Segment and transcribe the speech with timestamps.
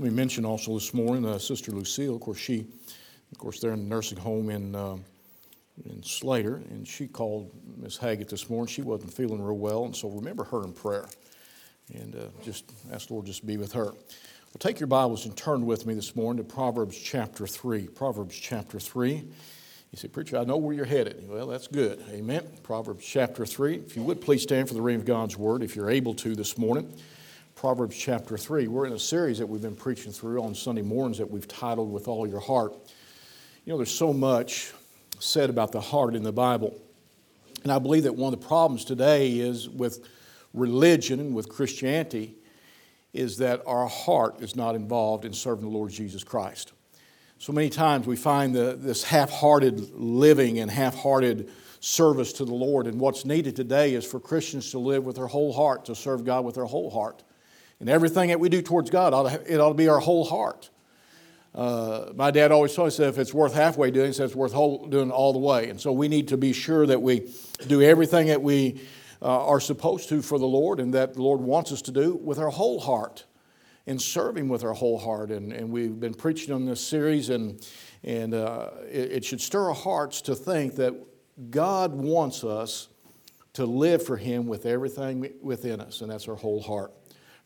[0.00, 2.16] We mentioned also this morning uh, Sister Lucille.
[2.16, 2.66] Of course, she,
[3.30, 4.96] of course, they're in a nursing home in uh,
[5.84, 8.66] in Slater, and she called Miss Haggett this morning.
[8.66, 11.06] She wasn't feeling real well, and so remember her in prayer,
[11.92, 13.84] and uh, just ask the Lord just be with her.
[13.84, 17.86] Well, take your Bibles and turn with me this morning to Proverbs chapter three.
[17.86, 19.28] Proverbs chapter three.
[19.92, 21.24] You say, Preacher, I know where you're headed.
[21.28, 22.02] Well, that's good.
[22.10, 22.44] Amen.
[22.64, 23.76] Proverbs chapter 3.
[23.76, 26.34] If you would please stand for the reading of God's Word, if you're able to
[26.34, 26.92] this morning.
[27.54, 28.66] Proverbs chapter 3.
[28.66, 31.92] We're in a series that we've been preaching through on Sunday mornings that we've titled
[31.92, 32.74] With All Your Heart.
[33.64, 34.72] You know, there's so much
[35.20, 36.78] said about the heart in the Bible.
[37.62, 40.06] And I believe that one of the problems today is with
[40.52, 42.34] religion and with Christianity
[43.12, 46.72] is that our heart is not involved in serving the Lord Jesus Christ.
[47.38, 52.44] So many times we find the, this half hearted living and half hearted service to
[52.44, 52.86] the Lord.
[52.88, 56.24] And what's needed today is for Christians to live with their whole heart, to serve
[56.24, 57.22] God with their whole heart.
[57.84, 59.12] And everything that we do towards God,
[59.46, 60.70] it ought to be our whole heart.
[61.54, 64.86] Uh, my dad always told me, said, if it's worth halfway doing, it's worth whole,
[64.86, 65.68] doing all the way.
[65.68, 67.30] And so we need to be sure that we
[67.66, 68.80] do everything that we
[69.20, 72.14] uh, are supposed to for the Lord and that the Lord wants us to do
[72.14, 73.26] with our whole heart
[73.86, 75.30] and serving with our whole heart.
[75.30, 77.68] And, and we've been preaching on this series, and,
[78.02, 80.94] and uh, it, it should stir our hearts to think that
[81.50, 82.88] God wants us
[83.52, 86.90] to live for Him with everything within us, and that's our whole heart.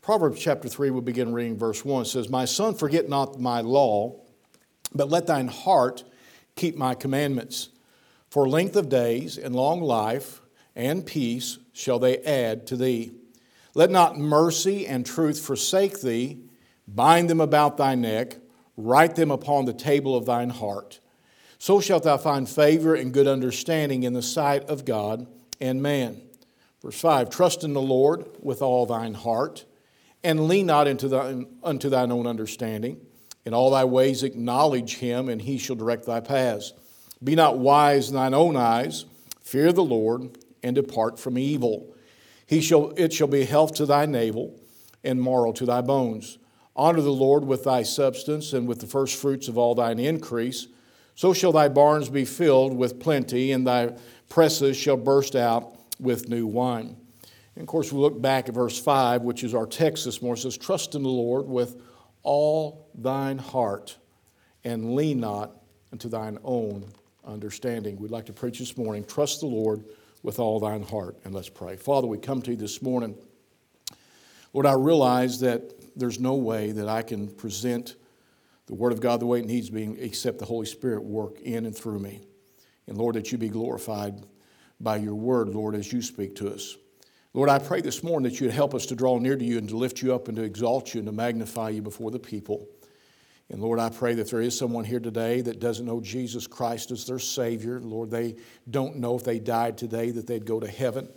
[0.08, 2.00] Proverbs chapter 3, we'll begin reading verse 1.
[2.00, 4.22] It says, My son, forget not my law,
[4.94, 6.02] but let thine heart
[6.56, 7.68] keep my commandments.
[8.30, 10.40] For length of days and long life
[10.74, 13.12] and peace shall they add to thee.
[13.74, 16.38] Let not mercy and truth forsake thee.
[16.88, 18.38] Bind them about thy neck,
[18.78, 21.00] write them upon the table of thine heart.
[21.58, 25.26] So shalt thou find favor and good understanding in the sight of God
[25.60, 26.22] and man.
[26.80, 29.66] Verse 5 Trust in the Lord with all thine heart,
[30.24, 33.00] and lean not into thine, unto thine own understanding.
[33.44, 36.72] In all thy ways acknowledge him, and he shall direct thy paths.
[37.22, 39.04] Be not wise in thine own eyes,
[39.42, 41.94] fear the Lord, and depart from evil.
[42.46, 44.58] He shall, it shall be health to thy navel
[45.04, 46.38] and marrow to thy bones.
[46.76, 50.68] Honor the Lord with thy substance and with the first fruits of all thine increase.
[51.14, 53.96] So shall thy barns be filled with plenty, and thy
[54.28, 56.96] presses shall burst out with new wine.
[57.58, 60.38] And of course, we look back at verse 5, which is our text this morning.
[60.38, 61.82] It says, Trust in the Lord with
[62.22, 63.96] all thine heart,
[64.62, 65.56] and lean not
[65.90, 66.86] unto thine own
[67.26, 67.96] understanding.
[67.98, 69.04] We'd like to preach this morning.
[69.04, 69.82] Trust the Lord
[70.22, 71.18] with all thine heart.
[71.24, 71.74] And let's pray.
[71.74, 73.16] Father, we come to you this morning.
[74.52, 77.96] Lord, I realize that there's no way that I can present
[78.66, 81.40] the Word of God the way it needs to be except the Holy Spirit work
[81.40, 82.20] in and through me.
[82.86, 84.24] And Lord, that you be glorified
[84.78, 86.76] by your Word, Lord, as you speak to us.
[87.34, 89.68] Lord, I pray this morning that you'd help us to draw near to you and
[89.68, 92.66] to lift you up and to exalt you and to magnify you before the people.
[93.50, 96.90] And Lord, I pray that there is someone here today that doesn't know Jesus Christ
[96.90, 97.80] as their Savior.
[97.80, 98.36] Lord, they
[98.70, 101.08] don't know if they died today that they'd go to heaven.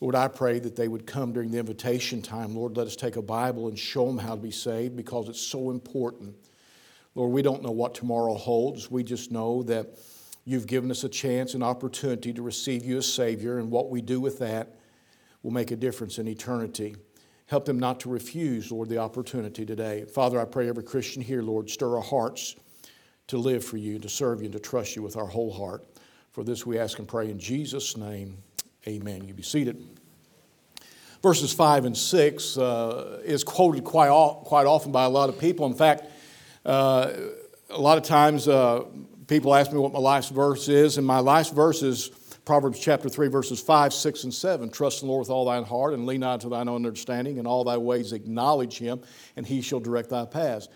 [0.00, 2.54] Lord, I pray that they would come during the invitation time.
[2.54, 5.40] Lord, let us take a Bible and show them how to be saved because it's
[5.40, 6.36] so important.
[7.14, 8.90] Lord, we don't know what tomorrow holds.
[8.90, 9.98] We just know that
[10.46, 14.00] you've given us a chance, an opportunity to receive you as Savior, and what we
[14.00, 14.79] do with that
[15.42, 16.96] will make a difference in eternity.
[17.46, 20.04] Help them not to refuse, Lord, the opportunity today.
[20.04, 22.56] Father, I pray every Christian here, Lord, stir our hearts
[23.26, 25.84] to live for you, to serve you, and to trust you with our whole heart.
[26.32, 28.38] For this we ask and pray in Jesus' name.
[28.86, 29.26] Amen.
[29.26, 29.84] You be seated.
[31.22, 34.10] Verses 5 and 6 uh, is quoted quite,
[34.44, 35.66] quite often by a lot of people.
[35.66, 36.04] In fact,
[36.64, 37.12] uh,
[37.68, 38.84] a lot of times uh,
[39.26, 42.10] people ask me what my life's verse is, and my life's verse is
[42.44, 44.70] Proverbs chapter 3, verses 5, 6, and 7.
[44.70, 47.38] Trust in the Lord with all thine heart and lean not to thine own understanding.
[47.38, 49.00] and all thy ways acknowledge him,
[49.36, 50.68] and he shall direct thy paths.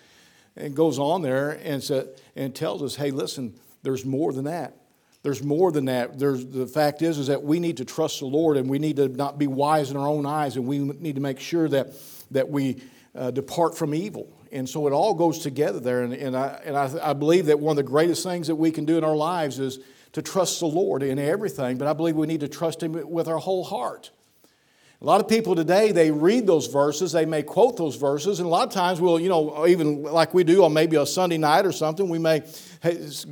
[0.57, 4.77] And goes on there and, said, and tells us, hey, listen, there's more than that.
[5.23, 6.19] There's more than that.
[6.19, 8.97] There's, the fact is, is that we need to trust the Lord and we need
[8.97, 11.95] to not be wise in our own eyes and we need to make sure that,
[12.31, 12.83] that we
[13.15, 14.31] uh, depart from evil.
[14.53, 16.03] And so it all goes together there.
[16.03, 18.71] And, and, I, and I, I believe that one of the greatest things that we
[18.71, 19.79] can do in our lives is
[20.15, 23.29] to trust the Lord in everything, but I believe we need to trust Him with
[23.29, 24.11] our whole heart.
[25.03, 28.47] A lot of people today, they read those verses, they may quote those verses, and
[28.47, 31.37] a lot of times we'll, you know, even like we do on maybe a Sunday
[31.37, 32.41] night or something, we may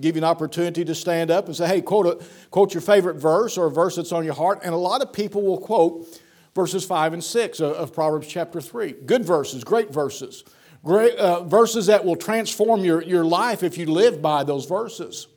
[0.01, 3.15] give you an opportunity to stand up and say, hey, quote, a, quote your favorite
[3.15, 4.61] verse or a verse that's on your heart.
[4.65, 6.21] And a lot of people will quote
[6.55, 8.93] verses 5 and 6 of Proverbs chapter 3.
[9.07, 10.43] Good verses, great verses,
[10.85, 15.29] great, uh, verses that will transform your, your life if you live by those verses.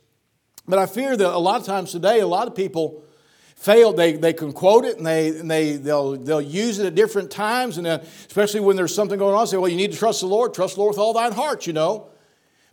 [0.68, 3.04] But I fear that a lot of times today, a lot of people
[3.56, 6.94] fail, they, they can quote it and, they, and they, they'll, they'll use it at
[6.94, 7.78] different times.
[7.78, 10.54] And especially when there's something going on, say, well, you need to trust the Lord.
[10.54, 12.08] Trust the Lord with all thine heart, you know.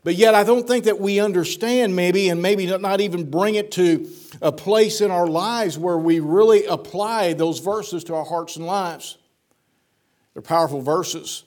[0.03, 3.71] But yet, I don't think that we understand maybe, and maybe not even bring it
[3.73, 4.09] to
[4.41, 8.65] a place in our lives where we really apply those verses to our hearts and
[8.65, 9.17] lives.
[10.33, 11.45] They're powerful verses,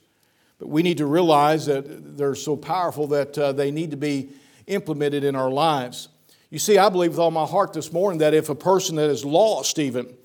[0.58, 4.31] but we need to realize that they're so powerful that uh, they need to be
[4.66, 6.08] implemented in our lives.
[6.56, 9.11] You see, I believe with all my heart this morning that if a person that
[9.11, 10.17] is lost, even,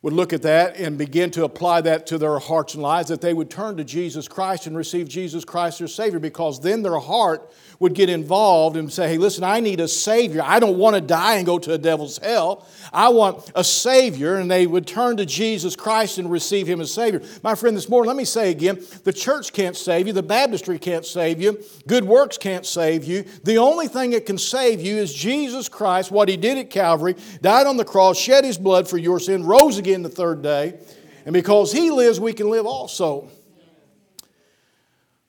[0.00, 3.20] would look at that and begin to apply that to their hearts and lives, that
[3.20, 7.00] they would turn to Jesus Christ and receive Jesus Christ their Savior, because then their
[7.00, 10.42] heart would get involved and say, hey, listen, I need a Savior.
[10.42, 12.66] I don't want to die and go to a devil's hell.
[12.92, 14.36] I want a Savior.
[14.36, 17.20] And they would turn to Jesus Christ and receive Him as Savior.
[17.42, 20.78] My friend, this morning, let me say again the church can't save you, the baptistry
[20.78, 23.24] can't save you, good works can't save you.
[23.44, 27.16] The only thing that can save you is Jesus Christ, what He did at Calvary,
[27.42, 30.78] died on the cross, shed His blood for your sin, rose again the third day.
[31.24, 33.28] And because He lives, we can live also.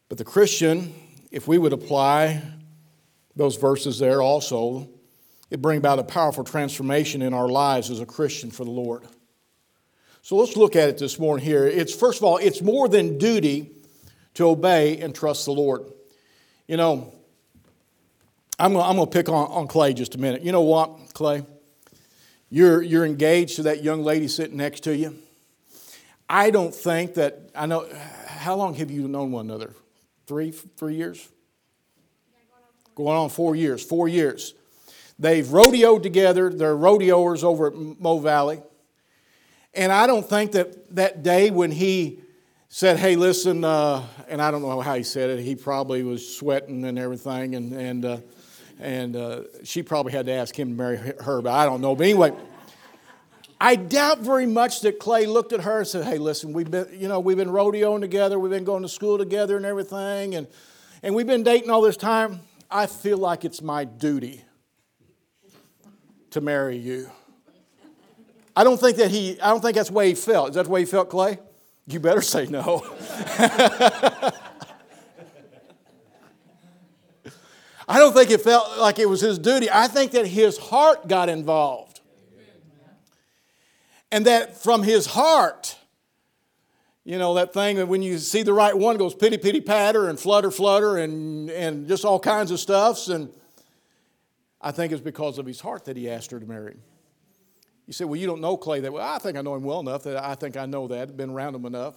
[0.10, 0.94] But the Christian,
[1.31, 2.41] if we would apply
[3.35, 4.89] those verses there also,
[5.50, 9.03] it bring about a powerful transformation in our lives as a Christian for the Lord.
[10.21, 11.65] So let's look at it this morning here.
[11.65, 13.71] It's first of all, it's more than duty
[14.33, 15.83] to obey and trust the Lord.
[16.68, 17.13] You know,
[18.59, 20.41] I'm gonna, I'm gonna pick on, on Clay just a minute.
[20.41, 21.45] You know what, Clay?
[22.50, 25.18] You're, you're engaged to that young lady sitting next to you.
[26.29, 27.88] I don't think that, I know,
[28.25, 29.74] how long have you known one another?
[30.27, 31.27] Three, three years?
[32.95, 34.53] Going on four years, four years.
[35.18, 36.50] They've rodeoed together.
[36.50, 38.62] They're rodeoers over at Mo Valley.
[39.74, 42.19] And I don't think that that day when he
[42.69, 46.38] said, hey, listen, uh, and I don't know how he said it, he probably was
[46.38, 48.18] sweating and everything, and, and, uh,
[48.79, 51.95] and uh, she probably had to ask him to marry her, but I don't know.
[51.95, 52.33] But anyway,
[53.59, 56.88] I doubt very much that Clay looked at her and said, "Hey, listen, we've been,
[56.94, 60.48] you know, we've been rodeoing together, we've been going to school together and everything, and
[61.01, 62.42] and we've been dating all this time.
[62.69, 64.44] I feel like it's my duty
[66.31, 67.09] to marry you."
[68.56, 69.39] I don't think that he.
[69.39, 70.50] I don't think that's the way he felt.
[70.50, 71.38] Is that the way he felt, Clay?
[71.86, 72.83] You better say no.
[77.88, 79.69] I don't think it felt like it was his duty.
[79.71, 81.97] I think that his heart got involved.
[84.12, 85.77] And that from his heart,
[87.04, 90.09] you know, that thing that when you see the right one goes pitty pitty patter
[90.09, 93.07] and flutter flutter and, and just all kinds of stuffs.
[93.07, 93.30] And
[94.62, 96.81] I think it's because of his heart that he asked her to marry him.
[97.86, 99.07] You say, well, you don't know Clay that well.
[99.07, 101.56] I think I know him well enough that I think I know that, been around
[101.56, 101.95] him enough.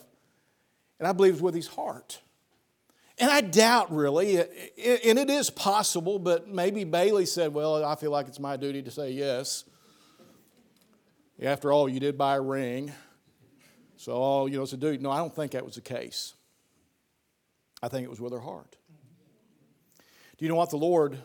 [1.01, 2.21] And I believe it's with his heart.
[3.19, 4.49] And I doubt really, and
[5.19, 8.91] it is possible, but maybe Bailey said, well, I feel like it's my duty to
[8.91, 9.65] say yes.
[11.43, 12.93] After all, you did buy a ring.
[13.97, 14.99] So, you know, it's a duty.
[14.99, 16.35] No, I don't think that was the case.
[17.83, 18.77] I think it was with her heart.
[20.37, 21.19] Do you know what the Lord,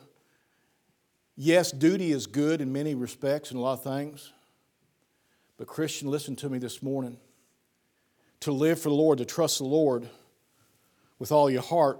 [1.35, 4.31] yes, duty is good in many respects and a lot of things.
[5.57, 7.17] But, Christian, listen to me this morning.
[8.41, 10.09] To live for the Lord, to trust the Lord
[11.17, 11.99] with all your heart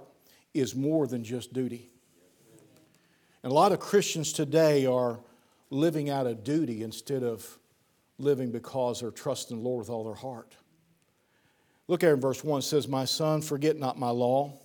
[0.54, 1.90] is more than just duty.
[3.42, 5.18] And a lot of Christians today are
[5.70, 7.58] living out of duty instead of
[8.18, 10.54] living because they're trusting the Lord with all their heart.
[11.88, 14.58] Look here in verse 1 it says, My son, forget not my law.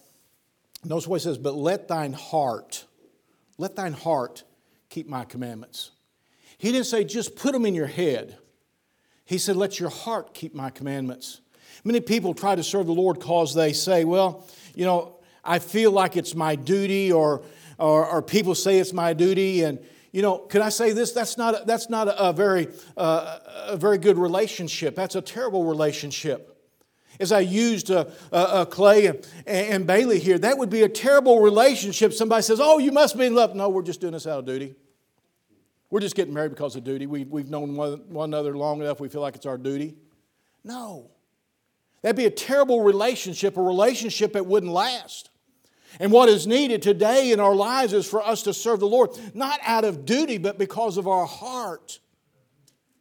[0.84, 2.86] Notice what it says, but let thine heart,
[3.58, 4.44] let thine heart
[4.90, 5.92] keep my commandments.
[6.58, 8.38] He didn't say just put them in your head.
[9.26, 11.42] He said, let your heart keep my commandments.
[11.84, 15.92] Many people try to serve the Lord because they say, well, you know, I feel
[15.92, 17.44] like it's my duty, or,
[17.78, 19.80] or, or people say it's my duty, and
[20.12, 21.14] you know, can I say this?
[21.14, 24.96] That's not a, that's not a, a very, uh, a very good relationship.
[24.96, 26.48] That's a terrible relationship.
[27.20, 30.90] As I used uh, uh, uh, Clay and, and, Bailey here, that would be a
[30.90, 32.14] terrible relationship.
[32.14, 33.56] Somebody says, Oh, you must be in love.
[33.56, 34.76] No, we're just doing this out of duty.
[35.90, 37.06] We're just getting married because of duty.
[37.06, 39.96] We, we've known one, one another long enough, we feel like it's our duty.
[40.64, 41.12] No.
[42.02, 45.31] That'd be a terrible relationship, a relationship that wouldn't last.
[46.00, 49.10] And what is needed today in our lives is for us to serve the Lord,
[49.34, 52.00] not out of duty, but because of our heart.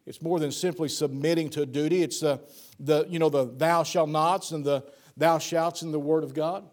[0.06, 2.02] It's more than simply submitting to duty.
[2.02, 2.40] It's the,
[2.80, 4.84] the you know, the thou shalt nots and the
[5.16, 6.68] thou shouts in the Word of God.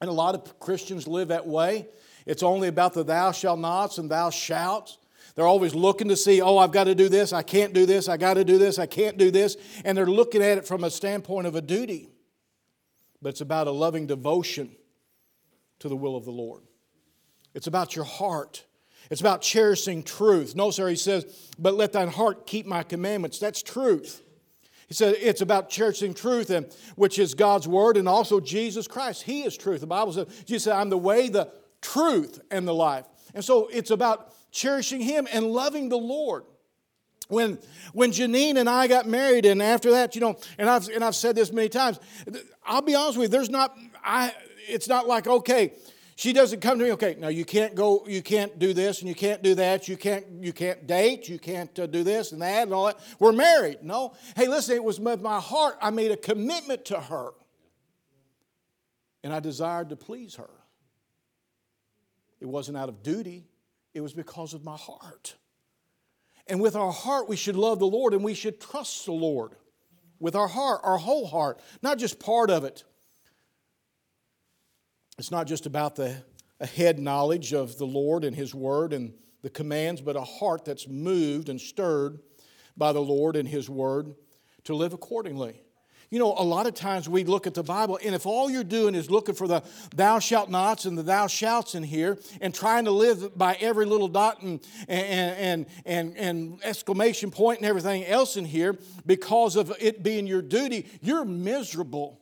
[0.00, 1.88] And a lot of Christians live that way.
[2.26, 4.98] It's only about the thou shalt nots and thou shalt.
[5.34, 8.08] They're always looking to see, oh, I've got to do this, I can't do this,
[8.08, 9.56] I got to do this, I can't do this.
[9.84, 12.08] And they're looking at it from a standpoint of a duty.
[13.22, 14.70] But it's about a loving devotion
[15.80, 16.62] to the will of the Lord.
[17.54, 18.64] It's about your heart.
[19.10, 20.54] It's about cherishing truth.
[20.54, 23.38] No, sir, he says, but let thine heart keep my commandments.
[23.38, 24.22] That's truth.
[24.86, 29.22] He said it's about cherishing truth, and, which is God's word, and also Jesus Christ.
[29.22, 29.80] He is truth.
[29.80, 33.06] The Bible says, Jesus said, I'm the way, the truth, and the life.
[33.34, 36.44] And so it's about cherishing Him and loving the Lord.
[37.28, 37.60] When,
[37.92, 41.14] when Janine and I got married, and after that, you know, and I've, and I've
[41.14, 42.00] said this many times,
[42.66, 44.34] I'll be honest with you, there's not, I,
[44.68, 45.74] it's not like, okay,
[46.20, 49.08] she doesn't come to me, okay, now you can't go, you can't do this and
[49.08, 52.42] you can't do that, you can't, you can't date, you can't uh, do this and
[52.42, 52.98] that and all that.
[53.18, 53.78] We're married.
[53.82, 54.12] No.
[54.36, 57.30] Hey, listen, it was with my heart, I made a commitment to her.
[59.24, 60.50] And I desired to please her.
[62.38, 63.46] It wasn't out of duty,
[63.94, 65.36] it was because of my heart.
[66.46, 69.52] And with our heart, we should love the Lord and we should trust the Lord
[70.18, 72.84] with our heart, our whole heart, not just part of it.
[75.20, 76.16] It's not just about the
[76.76, 79.12] head knowledge of the Lord and His Word and
[79.42, 82.20] the commands, but a heart that's moved and stirred
[82.74, 84.14] by the Lord and His Word
[84.64, 85.60] to live accordingly.
[86.08, 88.64] You know, a lot of times we look at the Bible, and if all you're
[88.64, 89.62] doing is looking for the
[89.94, 93.84] thou shalt nots and the thou shalts in here and trying to live by every
[93.84, 99.56] little dot and, and, and, and, and exclamation point and everything else in here because
[99.56, 102.19] of it being your duty, you're miserable.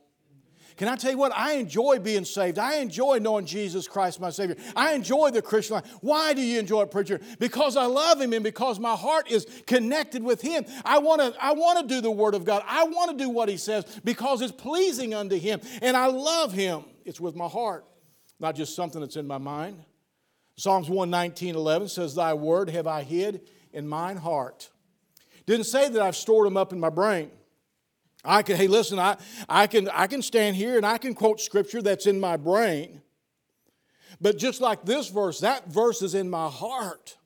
[0.79, 1.33] Can I tell you what?
[1.35, 2.57] I enjoy being saved.
[2.57, 4.55] I enjoy knowing Jesus Christ, my Savior.
[4.77, 5.85] I enjoy the Christian life.
[5.99, 7.19] Why do you enjoy it, preacher?
[7.37, 10.65] Because I love Him and because my heart is connected with Him.
[10.85, 12.63] I want to I want to do the Word of God.
[12.65, 15.59] I want to do what He says because it's pleasing unto Him.
[15.81, 16.85] And I love Him.
[17.03, 17.83] It's with my heart,
[18.39, 19.83] not just something that's in my mind.
[20.55, 24.69] Psalms 119, 11 says, Thy word have I hid in mine heart.
[25.45, 27.31] Didn't say that I've stored them up in my brain.
[28.23, 31.39] I can, hey, listen, I, I, can, I can stand here and I can quote
[31.39, 33.01] scripture that's in my brain.
[34.19, 37.17] But just like this verse, that verse is in my heart.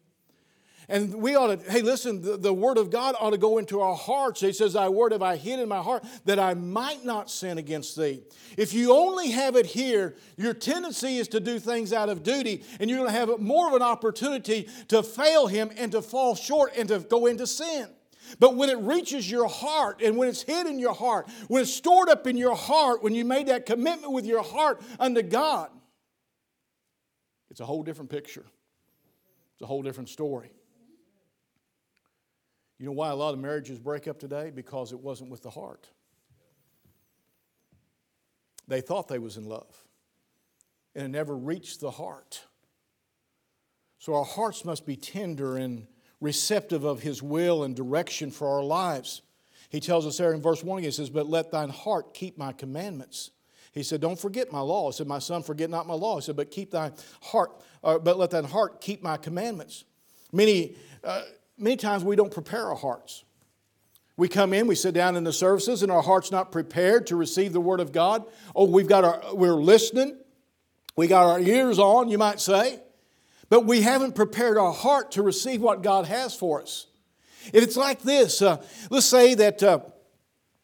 [0.89, 3.79] And we ought to, hey, listen, the, the, word of God ought to go into
[3.79, 4.41] our hearts.
[4.41, 7.57] He says, Thy word have I hid in my heart that I might not sin
[7.57, 8.21] against thee.
[8.57, 12.63] If you only have it here, your tendency is to do things out of duty,
[12.79, 16.35] and you're going to have more of an opportunity to fail him and to fall
[16.35, 17.87] short and to go into sin.
[18.39, 21.73] But when it reaches your heart and when it's hid in your heart, when it's
[21.73, 25.69] stored up in your heart, when you made that commitment with your heart unto God,
[27.49, 28.45] it's a whole different picture.
[29.53, 30.51] It's a whole different story.
[32.79, 34.51] You know why a lot of marriages break up today?
[34.53, 35.87] Because it wasn't with the heart.
[38.67, 39.85] They thought they was in love,
[40.95, 42.41] and it never reached the heart.
[43.99, 45.87] So our hearts must be tender and
[46.23, 49.21] receptive of His will and direction for our lives.
[49.69, 52.53] He tells us there in verse 1, he says, But let thine heart keep my
[52.53, 53.31] commandments.
[53.71, 54.91] He said, Don't forget my law.
[54.91, 56.15] He said, My son, forget not my law.
[56.15, 57.51] He said, But keep thy heart,
[57.83, 59.83] uh, but let thine heart keep my commandments.
[60.31, 61.23] Many, uh,
[61.57, 63.23] many times we don't prepare our hearts.
[64.15, 67.15] We come in, we sit down in the services, and our heart's not prepared to
[67.15, 68.23] receive the word of God.
[68.55, 70.19] Oh, we've got our, we're listening.
[70.95, 72.79] We got our ears on, you might say
[73.53, 76.87] but we haven't prepared our heart to receive what God has for us.
[77.53, 78.57] If it's like this, uh,
[78.89, 79.81] let's say that, uh,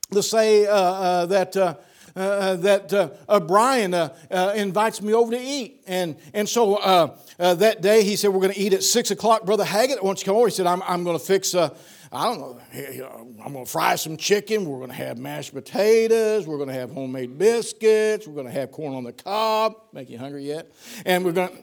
[0.10, 1.56] let's say uh, uh that.
[1.56, 1.76] Uh,
[2.16, 3.94] uh, that Brian
[4.58, 5.84] invites me over to eat.
[5.88, 9.46] And, and so that day he said, We're going to eat at 6 o'clock.
[9.46, 11.70] Brother Haggett, wants to come over, he said, I'm, I'm going to fix, I
[12.12, 12.60] don't know,
[13.46, 14.66] I'm going to fry some chicken.
[14.66, 16.48] We're going to have mashed potatoes.
[16.48, 18.28] We're going to have homemade biscuits.
[18.28, 19.76] We're going to have corn on the cob.
[19.94, 20.70] Make you hungry yet?
[21.06, 21.56] And we're going to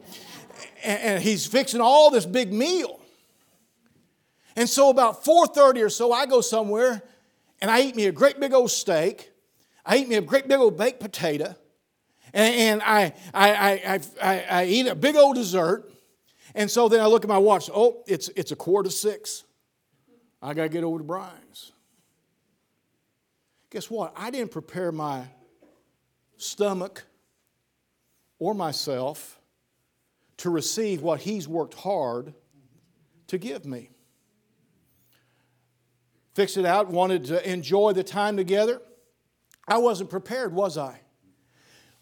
[0.87, 3.01] and he's fixing all this big meal.
[4.55, 7.03] And so about 4:30 or so, I go somewhere
[7.61, 9.31] and I eat me a great big old steak.
[9.85, 11.55] I eat me a great big old baked potato.
[12.33, 15.91] And, I, I, I, I, I eat a big old dessert.
[16.55, 17.71] And so then I look at my watch.
[17.73, 19.45] Oh, it's, it's a quarter to six.
[20.43, 21.73] I got to get over to Brian's.
[23.71, 24.13] Guess what?
[24.17, 25.25] I didn't prepare my
[26.37, 27.05] stomach
[28.39, 29.36] or myself
[30.39, 32.35] to receive what He's worked hard
[33.29, 33.91] to give me.
[36.35, 38.81] Fixed it out, wanted to enjoy the time together.
[39.67, 41.01] I wasn't prepared, was I?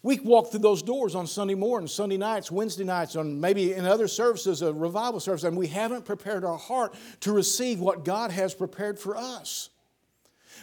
[0.03, 3.85] We walk through those doors on Sunday mornings, Sunday nights, Wednesday nights, on maybe in
[3.85, 8.29] other services, a revival service, and we haven't prepared our heart to receive what God
[8.29, 9.71] has prepared for us.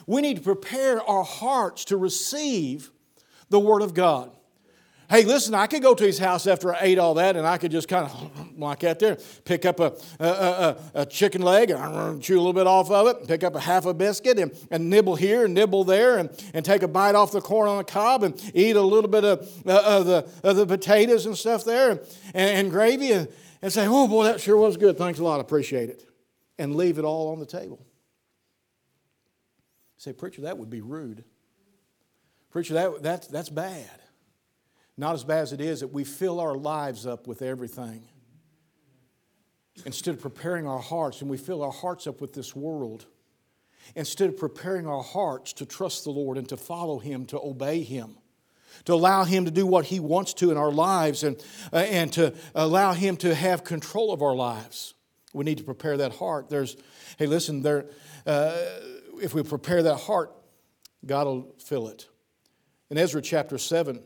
[0.06, 2.92] We need to prepare our hearts to receive
[3.48, 4.30] the Word of God.
[5.12, 7.58] Hey, listen, I could go to his house after I ate all that and I
[7.58, 9.18] could just kind of like that there.
[9.44, 13.06] Pick up a, a, a, a chicken leg and chew a little bit off of
[13.08, 13.28] it.
[13.28, 16.64] Pick up a half a biscuit and, and nibble here and nibble there and, and
[16.64, 19.40] take a bite off the corn on the cob and eat a little bit of,
[19.66, 22.00] uh, of, the, of the potatoes and stuff there and,
[22.32, 23.28] and gravy and,
[23.60, 24.96] and say, oh boy, that sure was good.
[24.96, 25.36] Thanks a lot.
[25.36, 26.08] I appreciate it.
[26.58, 27.84] And leave it all on the table.
[29.98, 31.22] Say, preacher, that would be rude.
[32.48, 34.01] Preacher, that, that, that's bad.
[35.02, 38.04] Not as bad as it is that we fill our lives up with everything.
[39.84, 43.06] Instead of preparing our hearts, and we fill our hearts up with this world.
[43.96, 47.82] Instead of preparing our hearts to trust the Lord and to follow Him, to obey
[47.82, 48.16] Him,
[48.84, 51.36] to allow Him to do what He wants to in our lives, and,
[51.72, 54.94] uh, and to allow Him to have control of our lives.
[55.32, 56.48] We need to prepare that heart.
[56.48, 56.76] There's,
[57.18, 57.86] hey, listen, there,
[58.24, 58.56] uh,
[59.20, 60.32] if we prepare that heart,
[61.04, 62.06] God will fill it.
[62.88, 64.00] In Ezra chapter 7,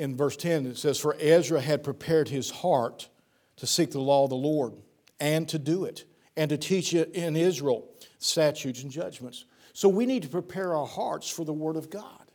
[0.00, 3.10] in verse 10, it says, For Ezra had prepared his heart
[3.56, 4.72] to seek the law of the Lord
[5.20, 6.06] and to do it,
[6.38, 7.86] and to teach it in Israel
[8.18, 9.44] statutes and judgments.
[9.74, 12.32] So we need to prepare our hearts for the Word of God.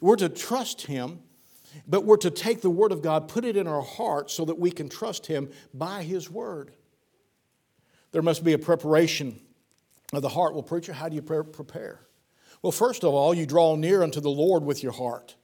[0.00, 1.20] We're to trust Him,
[1.86, 4.58] but we're to take the Word of God, put it in our hearts so that
[4.58, 6.72] we can trust Him by His Word.
[8.12, 9.38] There must be a preparation
[10.14, 10.54] of the heart.
[10.54, 12.00] Well, preacher, how do you prepare?
[12.62, 15.36] Well, first of all, you draw near unto the Lord with your heart.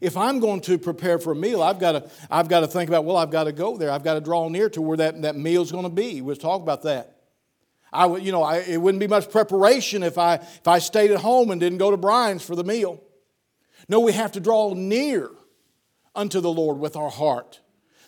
[0.00, 2.88] If I'm going to prepare for a meal, I've got to, I've got to think
[2.88, 3.90] about, well, I've got to go there.
[3.90, 6.20] I've got to draw near to where that, that meal's going to be.
[6.20, 7.16] We'll talk about that.
[7.92, 11.10] I would, you know, I, it wouldn't be much preparation if I, if I stayed
[11.10, 13.02] at home and didn't go to Brian's for the meal.
[13.88, 15.30] No, we have to draw near
[16.14, 17.60] unto the Lord with our heart,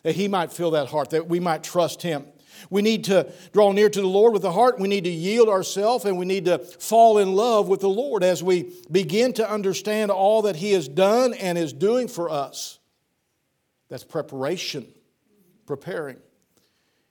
[0.02, 2.26] that He might fill that heart, that we might trust Him.
[2.68, 4.78] We need to draw near to the Lord with the heart.
[4.78, 8.22] We need to yield ourselves and we need to fall in love with the Lord
[8.22, 12.78] as we begin to understand all that He has done and is doing for us.
[13.88, 14.86] That's preparation,
[15.66, 16.18] preparing.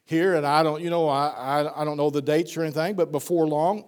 [0.05, 2.95] Here, and I don't, you know, I, I, I don't know the dates or anything,
[2.95, 3.85] but before long,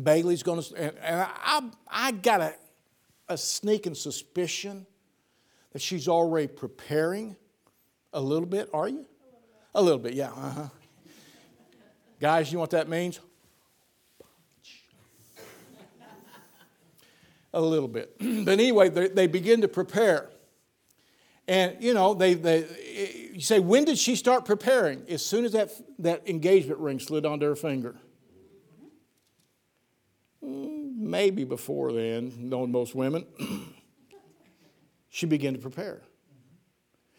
[0.00, 2.54] Bailey's going to, and, I, I got a,
[3.28, 4.86] a sneaking suspicion
[5.72, 7.36] that she's already preparing
[8.14, 8.70] a little bit.
[8.72, 9.06] Are you?
[9.74, 10.30] A little bit, yeah.
[10.30, 10.68] Uh-huh.
[12.20, 13.20] Guys, you know what that means?
[17.52, 18.16] A little bit.
[18.18, 20.30] but anyway, they, they begin to prepare.
[21.46, 25.04] And, you know, they, they, you say, when did she start preparing?
[25.08, 27.96] As soon as that, that engagement ring slid onto her finger.
[30.42, 33.26] Mm, maybe before then, knowing most women.
[35.10, 36.00] she began to prepare.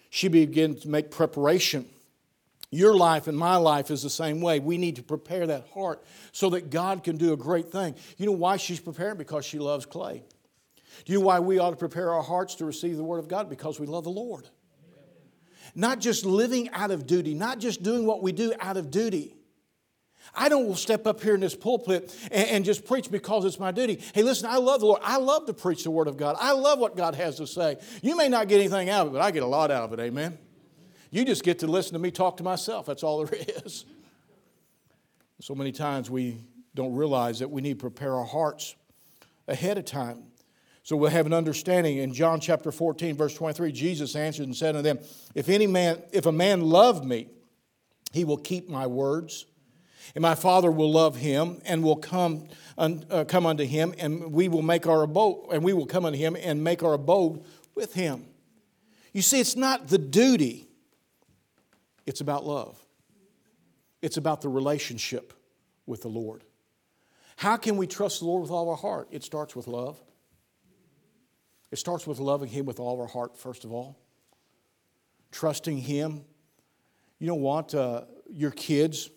[0.10, 1.86] She began to make preparation.
[2.72, 4.60] Your life and my life is the same way.
[4.60, 7.96] We need to prepare that heart so that God can do a great thing.
[8.18, 9.18] You know why she's preparing?
[9.18, 10.24] Because she loves Clay.
[11.04, 13.28] Do you know why we ought to prepare our hearts to receive the Word of
[13.28, 13.50] God?
[13.50, 14.48] Because we love the Lord.
[15.74, 19.36] Not just living out of duty, not just doing what we do out of duty.
[20.34, 23.72] I don't step up here in this pulpit and, and, just preach because it's my
[23.72, 24.02] duty.
[24.14, 25.02] Hey, listen, I love the Lord.
[25.04, 26.36] I love to preach the Word of God.
[26.40, 27.78] I love what God has to say.
[28.02, 29.94] You may not get anything out of it, but I get a lot out of
[29.94, 30.02] it.
[30.02, 30.38] Amen.
[31.16, 32.86] You just get to listen to me talk to myself.
[32.88, 33.86] That's all there is.
[35.40, 38.76] So many times we don't realize that we need to prepare our hearts
[39.48, 40.24] ahead of time.
[40.84, 42.00] So we'll have an understanding.
[42.00, 45.00] In John chapter 14, verse 23, Jesus answered and said unto them,
[45.34, 47.30] If any man, if a man love me,
[48.12, 49.46] he will keep my words,
[50.16, 54.50] and my Father will love him, and will come, uh, come unto him, and we
[54.50, 57.42] will make our abode, and we will come unto him and make our abode
[57.74, 58.26] with him.
[59.14, 60.66] You see, it's not the duty
[62.06, 62.78] it's about love,
[64.02, 65.34] it's about the relationship
[65.86, 66.44] with the Lord.
[67.38, 69.10] How can we trust the Lord with all our heart?
[69.12, 70.02] It starts with love.
[71.72, 73.98] It starts with loving Him with all our heart, first of all.
[75.32, 76.24] Trusting Him.
[77.20, 77.76] You know what?
[77.76, 79.10] Uh, your kids,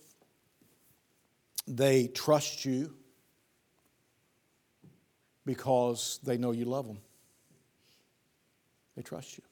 [1.66, 2.94] they trust you
[5.46, 6.98] because they know you love them.
[8.96, 9.44] They trust you.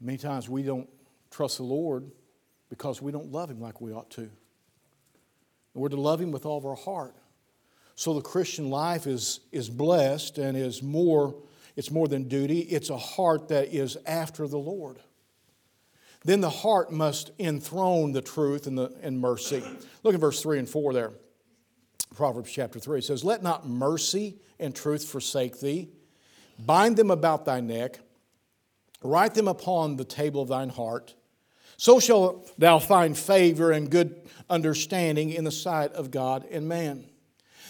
[0.00, 0.88] Many times we don't
[1.30, 2.10] trust the Lord
[2.68, 4.30] because we don't love Him like we ought to.
[5.74, 7.14] We're to love Him with all of our heart.
[7.94, 11.34] So the Christian life is, is blessed and is more,
[11.76, 14.98] it's more than duty, it's a heart that is after the Lord.
[16.24, 19.62] Then the heart must enthrone the truth and, the, and mercy.
[20.02, 21.12] Look at verse 3 and 4 there.
[22.14, 25.88] Proverbs chapter 3 it says, Let not mercy and truth forsake thee.
[26.58, 28.00] Bind them about thy neck
[29.06, 31.14] Write them upon the table of thine heart.
[31.76, 37.04] So shalt thou find favor and good understanding in the sight of God and man.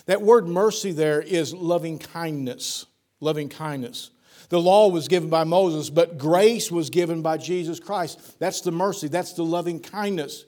[0.06, 2.86] That word mercy there is loving kindness.
[3.20, 4.10] Loving kindness.
[4.48, 8.38] The law was given by Moses, but grace was given by Jesus Christ.
[8.38, 10.44] That's the mercy, that's the loving kindness.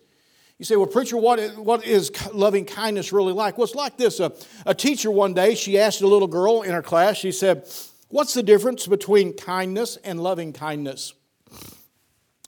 [0.58, 3.58] You say, well, preacher, what is, what is loving kindness really like?
[3.58, 4.18] Well, it's like this.
[4.20, 4.32] A,
[4.66, 7.68] a teacher one day, she asked a little girl in her class, she said,
[8.08, 11.12] What's the difference between kindness and loving kindness?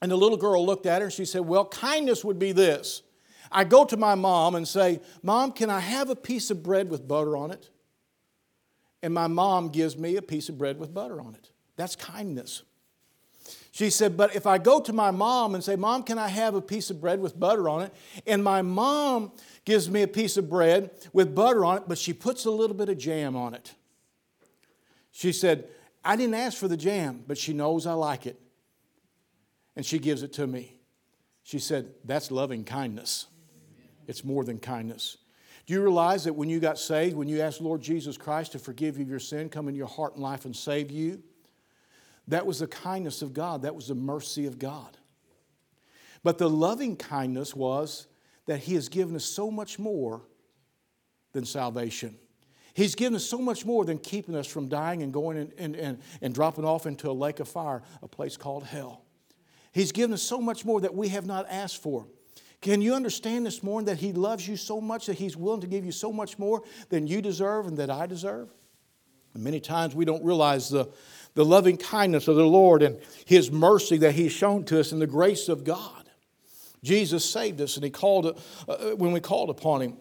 [0.02, 3.02] And the little girl looked at her and she said, Well, kindness would be this.
[3.52, 6.88] I go to my mom and say, Mom, can I have a piece of bread
[6.88, 7.68] with butter on it?
[9.02, 11.50] And my mom gives me a piece of bread with butter on it.
[11.76, 12.62] That's kindness.
[13.72, 16.54] She said, But if I go to my mom and say, Mom, can I have
[16.54, 17.94] a piece of bread with butter on it?
[18.26, 19.32] And my mom
[19.66, 22.76] gives me a piece of bread with butter on it, but she puts a little
[22.76, 23.74] bit of jam on it.
[25.20, 25.68] She said,
[26.02, 28.40] I didn't ask for the jam, but she knows I like it.
[29.76, 30.80] And she gives it to me.
[31.42, 33.26] She said, That's loving kindness.
[34.06, 35.18] It's more than kindness.
[35.66, 38.58] Do you realize that when you got saved, when you asked Lord Jesus Christ to
[38.58, 41.22] forgive you your sin, come into your heart and life and save you?
[42.26, 44.96] That was the kindness of God, that was the mercy of God.
[46.22, 48.06] But the loving kindness was
[48.46, 50.22] that He has given us so much more
[51.34, 52.16] than salvation.
[52.74, 55.76] He's given us so much more than keeping us from dying and going and, and,
[55.76, 59.04] and, and dropping off into a lake of fire, a place called hell.
[59.72, 62.06] He's given us so much more that we have not asked for.
[62.60, 65.66] Can you understand this morning that He loves you so much that He's willing to
[65.66, 68.48] give you so much more than you deserve and that I deserve?
[69.34, 70.90] And many times we don't realize the,
[71.34, 75.00] the loving kindness of the Lord and His mercy that He's shown to us and
[75.00, 76.10] the grace of God.
[76.82, 79.96] Jesus saved us and He called, uh, uh when we called upon Him.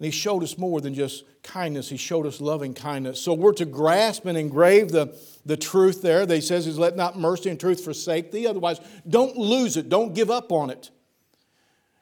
[0.00, 3.20] And he showed us more than just kindness, he showed us loving kindness.
[3.20, 6.24] So we're to grasp and engrave the, the truth there.
[6.24, 8.46] They says is let not mercy and truth forsake thee.
[8.46, 9.90] Otherwise, don't lose it.
[9.90, 10.90] Don't give up on it.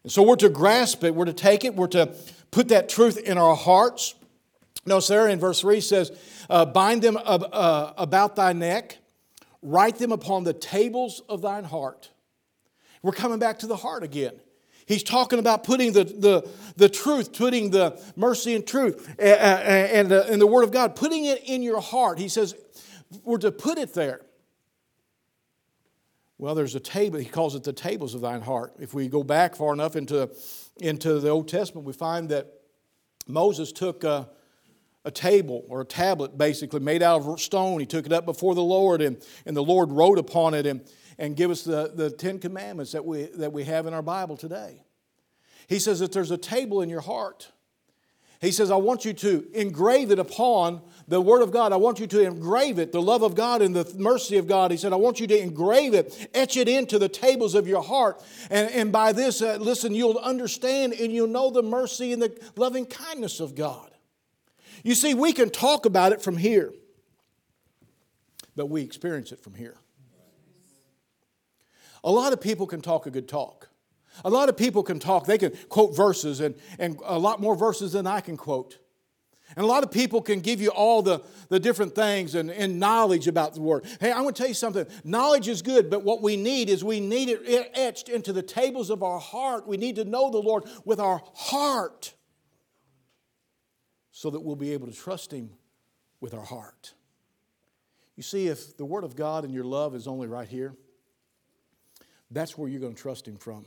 [0.05, 2.15] And so we're to grasp it, we're to take it, we're to
[2.53, 4.15] put that truth in our hearts.
[4.87, 6.13] Notice there in verse 3 says,
[6.49, 8.99] uh, Bind them uh, uh, about thy neck,
[9.61, 12.11] write them upon the tables of thine heart.
[13.03, 14.39] We're coming back to the heart again.
[14.89, 20.09] He's talking about putting the, the, the truth, putting the mercy and truth and, and,
[20.11, 22.19] the, and the Word of God, putting it in your heart.
[22.19, 22.55] He says,
[23.23, 24.23] we're to put it there.
[26.39, 28.73] Well, there's a table, he calls it the tables of thine heart.
[28.79, 30.31] If we go back far enough into,
[30.81, 32.47] into the Old Testament, we find that
[33.27, 34.31] Moses took a,
[35.05, 37.79] a table or a tablet basically made out of stone.
[37.79, 40.65] He took it up before the Lord and, and the Lord wrote upon it.
[40.67, 40.81] And,
[41.19, 44.37] and give us the, the Ten Commandments that we, that we have in our Bible
[44.37, 44.83] today.
[45.67, 47.51] He says that there's a table in your heart.
[48.41, 51.73] He says, I want you to engrave it upon the Word of God.
[51.73, 54.71] I want you to engrave it, the love of God and the mercy of God.
[54.71, 57.83] He said, I want you to engrave it, etch it into the tables of your
[57.83, 58.23] heart.
[58.49, 62.41] And, and by this, uh, listen, you'll understand and you'll know the mercy and the
[62.55, 63.91] loving kindness of God.
[64.85, 66.73] You see, we can talk about it from here,
[68.55, 69.75] but we experience it from here.
[72.05, 73.69] A lot of people can talk a good talk.
[74.25, 77.55] A lot of people can talk, they can quote verses and, and a lot more
[77.55, 78.79] verses than I can quote.
[79.57, 82.79] And a lot of people can give you all the, the different things and, and
[82.79, 83.87] knowledge about the Word.
[83.99, 84.87] Hey, I want to tell you something.
[85.05, 88.91] Knowledge is good, but what we need is we need it etched into the tables
[88.91, 89.67] of our heart.
[89.67, 92.15] We need to know the Lord with our heart
[94.11, 95.51] so that we'll be able to trust Him
[96.21, 96.93] with our heart.
[98.17, 100.75] You see, if the Word of God and your love is only right here,
[102.31, 103.65] that's where you're going to trust Him from.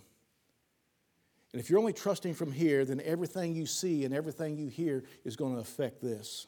[1.54, 5.04] And if you're only trusting from here, then everything you see and everything you hear
[5.26, 6.48] is going to affect this.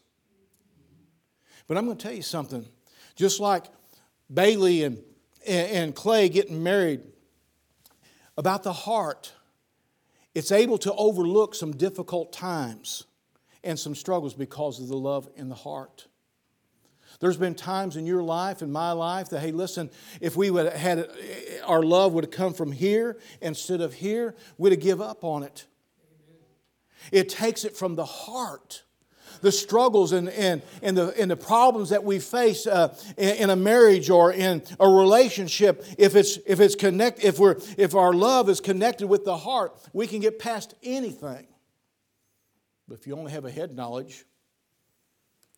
[1.68, 2.66] But I'm going to tell you something.
[3.16, 3.66] Just like
[4.34, 5.04] Bailey and,
[5.46, 7.02] and Clay getting married,
[8.38, 9.34] about the heart,
[10.34, 13.06] it's able to overlook some difficult times
[13.64, 16.08] and some struggles because of the love in the heart.
[17.24, 20.66] There's been times in your life and my life that, hey, listen, if we would
[20.66, 21.10] have had
[21.64, 25.42] our love would have come from here instead of here, we'd have give up on
[25.44, 25.66] it.
[27.14, 28.84] It takes it from the heart.
[29.40, 33.50] The struggles and, and, and, the, and the problems that we face uh, in, in,
[33.50, 38.12] a marriage or in a relationship, if it's, if it's connect, if, we're, if our
[38.12, 41.48] love is connected with the heart, we can get past anything.
[42.86, 44.26] But if you only have a head knowledge,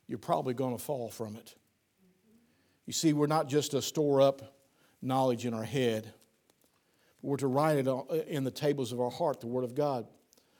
[0.07, 1.55] you're probably going to fall from it.
[2.85, 4.55] You see, we're not just to store up
[5.01, 6.13] knowledge in our head,
[7.21, 7.87] we're to write it
[8.27, 10.07] in the tables of our heart, the Word of God.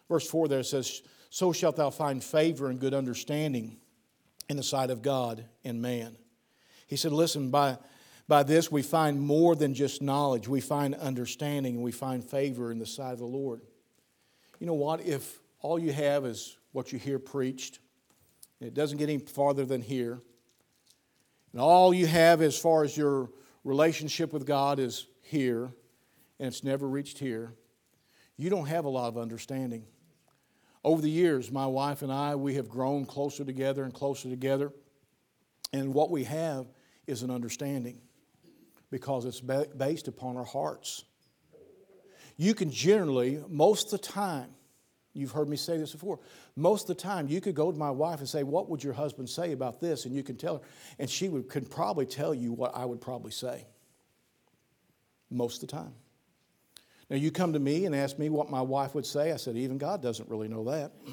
[0.09, 3.77] Verse 4 there says, So shalt thou find favor and good understanding
[4.49, 6.17] in the sight of God and man.
[6.87, 7.77] He said, Listen, by,
[8.27, 12.71] by this we find more than just knowledge, we find understanding and we find favor
[12.71, 13.61] in the sight of the Lord.
[14.59, 15.01] You know what?
[15.01, 17.79] If all you have is what you hear preached,
[18.59, 20.21] it doesn't get any farther than here.
[21.51, 23.29] and all you have as far as your
[23.63, 25.73] relationship with God is here,
[26.39, 27.53] and it's never reached here,
[28.37, 29.85] you don't have a lot of understanding.
[30.83, 34.71] Over the years, my wife and I, we have grown closer together and closer together.
[35.73, 36.67] And what we have
[37.07, 38.01] is an understanding
[38.91, 41.03] because it's based upon our hearts.
[42.37, 44.49] You can generally, most of the time,
[45.15, 46.19] you've heard me say this before,
[46.55, 48.93] most of the time you could go to my wife and say, What would your
[48.93, 50.05] husband say about this?
[50.05, 50.61] And you can tell her,
[50.99, 53.65] and she would, could probably tell you what I would probably say.
[55.31, 55.93] Most of the time.
[57.09, 59.31] Now, you come to me and ask me what my wife would say.
[59.31, 60.91] I said, Even God doesn't really know that.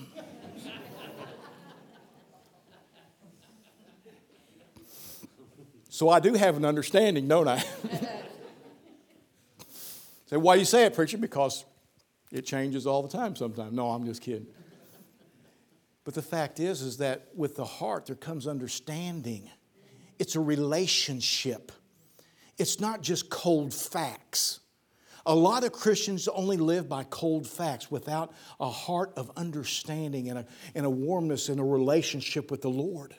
[5.88, 7.58] so I do have an understanding, don't I?
[10.26, 11.18] say, why do you say it, preacher?
[11.18, 11.66] Because
[12.32, 13.72] it changes all the time sometimes.
[13.72, 14.46] No, I'm just kidding.
[16.04, 19.48] But the fact is, is that with the heart there comes understanding.
[20.18, 21.70] It's a relationship.
[22.58, 24.60] It's not just cold facts.
[25.24, 30.40] A lot of Christians only live by cold facts without a heart of understanding and
[30.40, 33.14] a, and a warmness in a relationship with the Lord.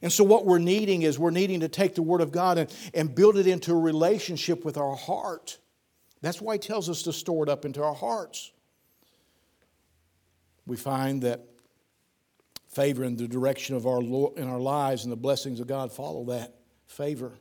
[0.00, 2.72] And so, what we're needing is we're needing to take the Word of God and,
[2.92, 5.58] and build it into a relationship with our heart.
[6.24, 8.50] That's why He tells us to store it up into our hearts.
[10.66, 11.44] We find that
[12.70, 16.24] favor in the direction of our in our lives and the blessings of God follow
[16.24, 16.54] that
[16.86, 17.32] favor.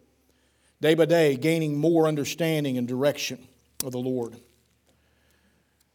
[0.82, 3.48] Day by day, gaining more understanding and direction
[3.86, 4.36] of the Lord.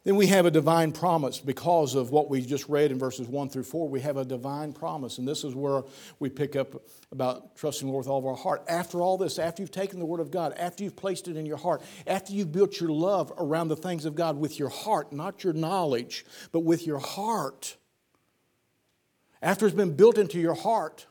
[0.04, 3.50] Then we have a divine promise because of what we just read in verses 1
[3.50, 3.88] through 4.
[3.88, 5.82] We have a divine promise, and this is where
[6.20, 8.62] we pick up about trusting the Lord with all of our heart.
[8.68, 11.46] After all this, after you've taken the Word of God, after you've placed it in
[11.46, 15.12] your heart, after you've built your love around the things of God with your heart,
[15.12, 17.76] not your knowledge, but with your heart,
[19.42, 21.06] after it's been built into your heart,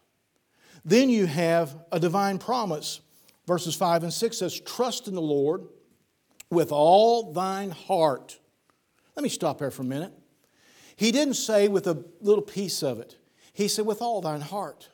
[0.84, 3.02] then you have a divine promise.
[3.46, 5.66] Verses 5 and 6 says, Trust in the Lord
[6.50, 8.40] with all thine heart.
[9.18, 10.14] Let me stop there for a minute.
[10.96, 13.18] He didn't say with a little piece of it,
[13.52, 14.90] he said with all thine heart.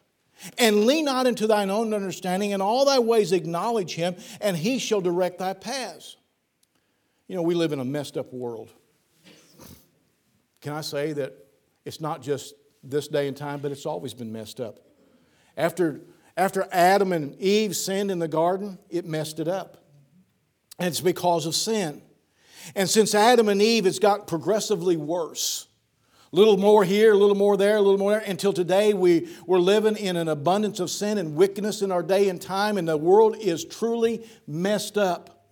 [0.58, 4.80] And lean not into thine own understanding, in all thy ways acknowledge him, and he
[4.80, 6.16] shall direct thy paths.
[7.28, 8.72] You know, we live in a messed up world.
[10.62, 11.34] Can I say that
[11.84, 14.80] it's not just this day and time, but it's always been messed up?
[15.58, 16.00] After,
[16.38, 19.84] after Adam and Eve sinned in the garden, it messed it up.
[20.80, 22.02] And it's because of sin.
[22.76, 25.68] And since Adam and Eve, it's got progressively worse.
[26.32, 29.30] A little more here, a little more there, a little more there, until today we,
[29.46, 32.88] we're living in an abundance of sin and wickedness in our day and time, and
[32.88, 35.46] the world is truly messed up.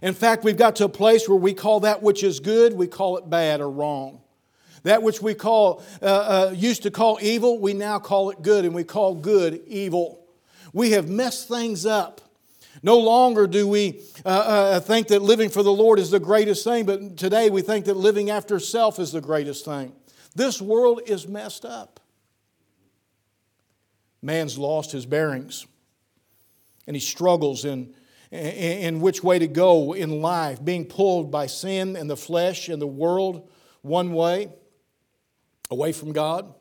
[0.00, 2.86] In fact, we've got to a place where we call that which is good, we
[2.86, 4.20] call it bad or wrong.
[4.84, 6.04] That which we call, uh,
[6.50, 10.24] uh, used to call evil, we now call it good, and we call good evil.
[10.72, 12.20] We have messed things up.
[12.82, 16.64] No longer do we uh, uh, think that living for the Lord is the greatest
[16.64, 19.92] thing, but today we think that living after self is the greatest thing.
[20.34, 22.00] This world is messed up.
[24.22, 25.66] Man's lost his bearings,
[26.86, 27.94] and he struggles in,
[28.30, 32.68] in, in which way to go in life, being pulled by sin and the flesh
[32.68, 33.48] and the world
[33.82, 34.48] one way,
[35.70, 36.52] away from God,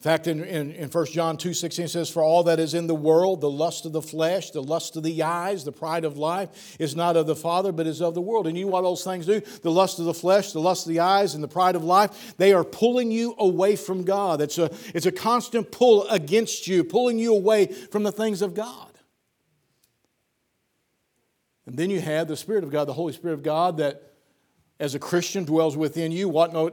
[0.00, 2.86] in fact, in, in, in 1 John 2 16 says, For all that is in
[2.86, 6.16] the world, the lust of the flesh, the lust of the eyes, the pride of
[6.16, 8.46] life, is not of the Father, but is of the world.
[8.46, 9.42] And you know what those things do?
[9.60, 12.34] The lust of the flesh, the lust of the eyes, and the pride of life,
[12.38, 14.40] they are pulling you away from God.
[14.40, 18.54] It's a, it's a constant pull against you, pulling you away from the things of
[18.54, 18.88] God.
[21.66, 24.14] And then you have the Spirit of God, the Holy Spirit of God, that
[24.78, 26.26] as a Christian dwells within you.
[26.30, 26.70] What no,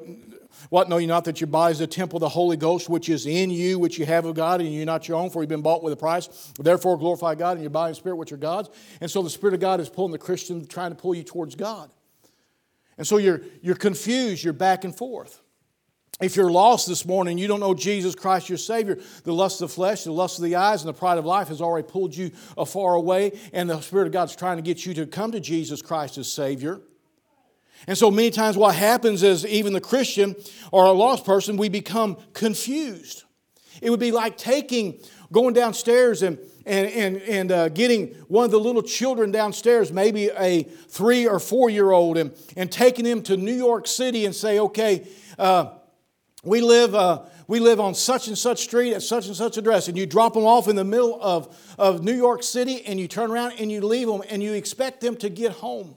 [0.69, 3.09] what know you not that your body is a temple of the Holy Ghost, which
[3.09, 5.49] is in you, which you have of God, and you're not your own, for you've
[5.49, 6.51] been bought with a price.
[6.59, 8.69] Therefore, glorify God in your body and spirit, which are God's.
[9.01, 11.55] And so the Spirit of God is pulling the Christian, trying to pull you towards
[11.55, 11.89] God.
[12.97, 15.41] And so you're, you're confused, you're back and forth.
[16.19, 19.69] If you're lost this morning, you don't know Jesus Christ, your Savior, the lust of
[19.69, 22.15] the flesh, the lust of the eyes, and the pride of life has already pulled
[22.15, 22.31] you
[22.65, 25.83] far away, and the Spirit of God's trying to get you to come to Jesus
[25.83, 26.81] Christ as Savior.
[27.85, 30.35] And so many times, what happens is even the Christian
[30.71, 33.23] or a lost person, we become confused.
[33.81, 34.99] It would be like taking,
[35.31, 40.29] going downstairs and, and, and, and uh, getting one of the little children downstairs, maybe
[40.37, 44.35] a three or four year old, and, and taking them to New York City and
[44.35, 45.73] say, okay, uh,
[46.43, 46.95] we live.
[46.95, 50.05] Uh, we live on such and such street at such and such address, and you
[50.05, 53.53] drop them off in the middle of, of New York City, and you turn around
[53.57, 55.95] and you leave them, and you expect them to get home.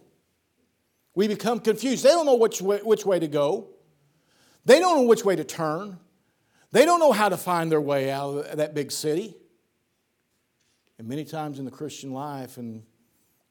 [1.15, 2.05] We become confused.
[2.05, 3.69] They don't know which way, which way to go,
[4.65, 5.99] they don't know which way to turn,
[6.73, 9.35] they don't know how to find their way out of that big city.
[10.99, 12.83] And many times in the Christian life, and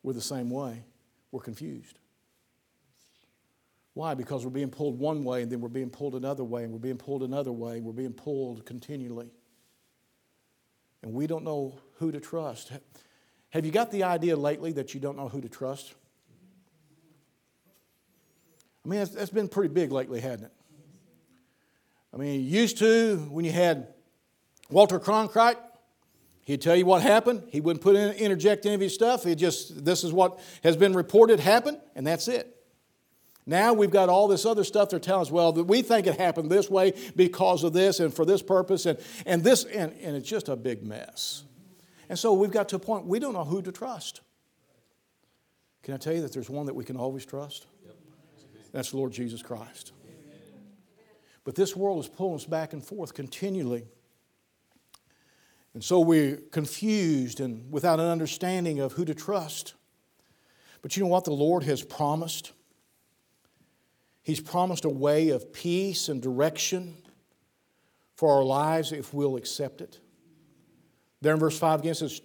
[0.04, 0.84] we're the same way,
[1.32, 2.00] we're confused.
[3.94, 4.14] Why?
[4.14, 6.80] Because we're being pulled one way, and then we're being pulled another way, and we're
[6.80, 9.32] being pulled another way, and we're being pulled continually.
[11.02, 12.72] And we don't know who to trust.
[13.50, 15.96] Have you got the idea lately that you don't know who to trust?
[18.86, 20.52] I mean, that's, that's been pretty big lately, hasn't it?
[22.14, 23.88] I mean, used to, when you had
[24.70, 25.58] Walter Cronkite,
[26.44, 27.44] he'd tell you what happened.
[27.50, 29.24] He wouldn't put in, interject any of his stuff.
[29.24, 32.56] He just, this is what has been reported happened, and that's it.
[33.46, 36.52] Now we've got all this other stuff they're telling us, well, we think it happened
[36.52, 40.30] this way because of this and for this purpose, and, and this, and, and it's
[40.30, 41.44] just a big mess.
[42.10, 44.22] And so we've got to a point we don't know who to trust.
[45.84, 47.66] Can I tell you that there's one that we can always trust?
[48.72, 49.94] That's the Lord Jesus Christ.
[51.44, 53.86] But this world is pulling us back and forth continually.
[55.74, 59.74] And so we're confused and without an understanding of who to trust.
[60.82, 62.52] But you know what the Lord has promised?
[64.24, 66.98] He's promised a way of peace and direction
[68.16, 70.00] for our lives if we'll accept it.
[71.22, 72.22] There in verse 5 again says,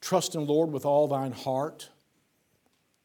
[0.00, 1.90] Trust in the Lord with all thine heart,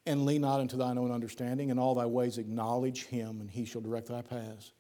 [0.06, 1.70] and lean not into thine own understanding.
[1.70, 4.72] In all thy ways acknowledge him, and he shall direct thy paths.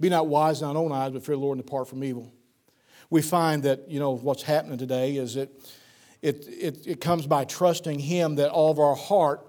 [0.00, 2.32] Be not wise in thine own eyes, but fear the Lord and depart from evil.
[3.10, 5.50] We find that, you know, what's happening today is that
[6.20, 9.46] it, it, it comes by trusting him that all of our heart,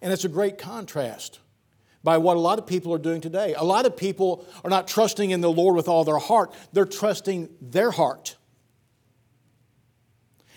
[0.00, 1.40] and it's a great contrast
[2.02, 3.54] by what a lot of people are doing today.
[3.54, 6.84] A lot of people are not trusting in the Lord with all their heart, they're
[6.84, 8.36] trusting their heart.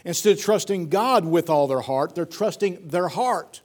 [0.05, 3.61] Instead of trusting God with all their heart, they're trusting their heart.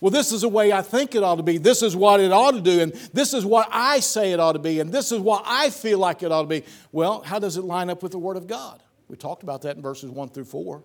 [0.00, 1.58] Well, this is the way I think it ought to be.
[1.58, 2.80] This is what it ought to do.
[2.80, 4.80] And this is what I say it ought to be.
[4.80, 6.64] And this is what I feel like it ought to be.
[6.92, 8.82] Well, how does it line up with the Word of God?
[9.08, 10.82] We talked about that in verses 1 through 4.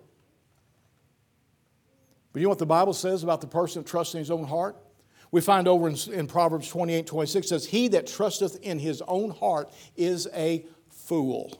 [2.32, 4.44] But you know what the Bible says about the person that trusts in his own
[4.44, 4.76] heart?
[5.30, 9.30] We find over in, in Proverbs 28 26 says, He that trusteth in his own
[9.30, 11.58] heart is a fool.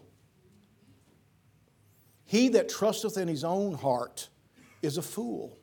[2.32, 4.30] He that trusteth in his own heart
[4.80, 5.58] is a fool.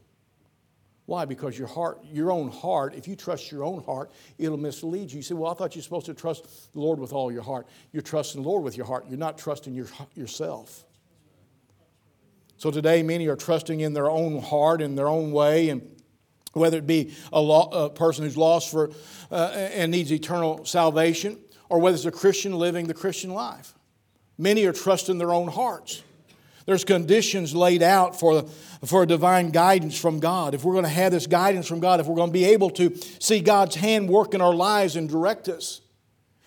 [1.08, 1.26] Why?
[1.26, 5.18] Because your heart, your own heart, if you trust your own heart, it'll mislead you.
[5.18, 7.66] You say, Well, I thought you're supposed to trust the Lord with all your heart.
[7.92, 9.06] You're trusting the Lord with your heart.
[9.10, 10.86] You're not trusting your, yourself.
[12.58, 16.00] So today, many are trusting in their own heart, in their own way, and
[16.54, 18.92] whether it be a, a person who's lost for,
[19.32, 23.74] uh, and needs eternal salvation, or whether it's a Christian living the Christian life.
[24.38, 26.04] Many are trusting their own hearts.
[26.70, 28.44] There's conditions laid out for,
[28.86, 30.54] for divine guidance from God.
[30.54, 32.70] If we're going to have this guidance from God, if we're going to be able
[32.70, 35.82] to see God's hand work in our lives and direct us,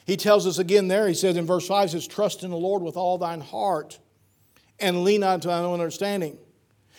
[0.06, 2.56] He tells us again there, He says in verse 5, He says, Trust in the
[2.56, 3.98] Lord with all thine heart
[4.78, 6.38] and lean not to thine own understanding.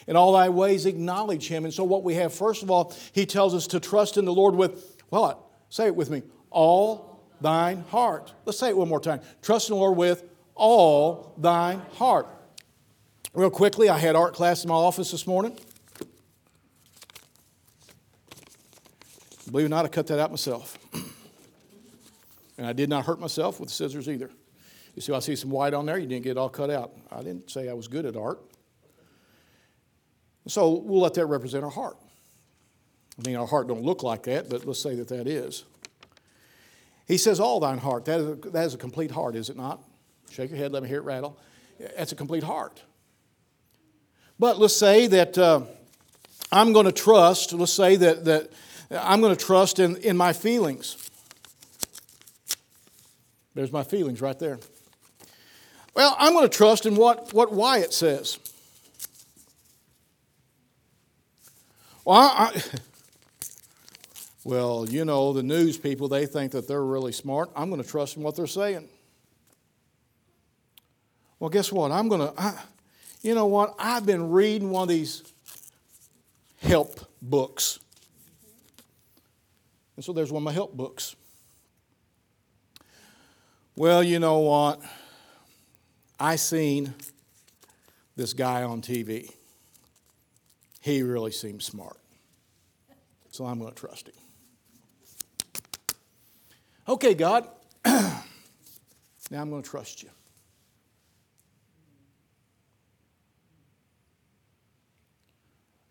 [0.05, 1.63] In all thy ways acknowledge Him.
[1.63, 4.33] And so, what we have, first of all, He tells us to trust in the
[4.33, 8.33] Lord with, well, say it with me, all thine heart.
[8.43, 9.21] Let's say it one more time.
[9.41, 12.27] Trust in the Lord with all thine heart.
[13.34, 15.58] Real quickly, I had art class in my office this morning.
[19.50, 20.78] Believe it or not, I cut that out myself.
[22.60, 24.30] and I did not hurt myself with the scissors either.
[24.93, 25.98] You see, I see some white on there.
[25.98, 26.91] You didn't get it all cut out.
[27.12, 28.39] I didn't say I was good at art.
[30.48, 31.98] So we'll let that represent our heart.
[33.17, 35.63] I mean, our heart don't look like that, but let's say that that is.
[37.08, 38.06] He says, all thine heart.
[38.06, 39.82] That is a, that is a complete heart, is it not?
[40.30, 41.39] Shake your head, let me hear it rattle.
[41.98, 42.84] That's a complete heart.
[44.39, 45.62] But let's say that uh,
[46.52, 48.52] I'm going to trust, let's say that, that
[48.91, 50.98] I'm going to trust in, in my feelings.
[53.56, 54.60] There's my feelings right there.
[55.96, 58.39] Well, I'm going to trust in what, what Wyatt says.
[62.04, 62.63] Well, I, I,
[64.43, 67.52] well, you know, the news people, they think that they're really smart.
[67.56, 68.89] I'm going to trust in what they're saying.
[71.39, 71.91] Well, guess what?
[71.91, 72.56] I'm going to,
[73.23, 73.73] you know what?
[73.79, 75.23] I've been reading one of these
[76.62, 77.79] help books.
[79.95, 81.15] And so there's one of my help books.
[83.75, 84.81] Well, you know what?
[86.19, 86.93] I seen
[88.15, 89.31] this guy on TV.
[90.81, 91.97] He really seems smart.
[93.31, 94.13] So I'm going to trust him.
[96.88, 97.47] Okay, God,
[97.86, 98.21] now
[99.31, 100.10] I'm going to trust you.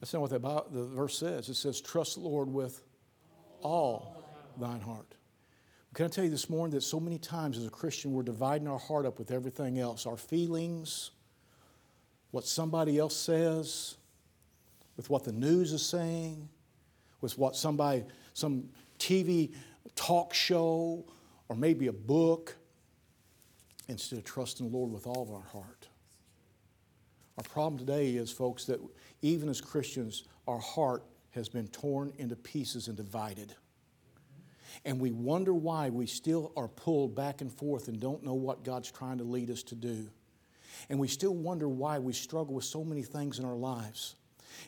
[0.02, 1.48] That's not what the, the verse says.
[1.48, 2.82] It says, Trust the Lord with
[3.62, 4.20] all
[4.58, 5.14] thine heart.
[5.94, 8.66] Can I tell you this morning that so many times as a Christian we're dividing
[8.66, 11.12] our heart up with everything else our feelings,
[12.32, 13.94] what somebody else says,
[14.96, 16.48] with what the news is saying,
[17.20, 18.02] with what somebody,
[18.34, 19.54] some TV
[19.94, 21.04] talk show,
[21.48, 22.56] or maybe a book,
[23.86, 25.86] instead of trusting the Lord with all of our heart.
[27.38, 28.80] Our problem today is, folks, that
[29.22, 33.54] even as Christians, our heart has been torn into pieces and divided.
[34.84, 38.64] And we wonder why we still are pulled back and forth and don't know what
[38.64, 40.08] God's trying to lead us to do.
[40.88, 44.16] And we still wonder why we struggle with so many things in our lives.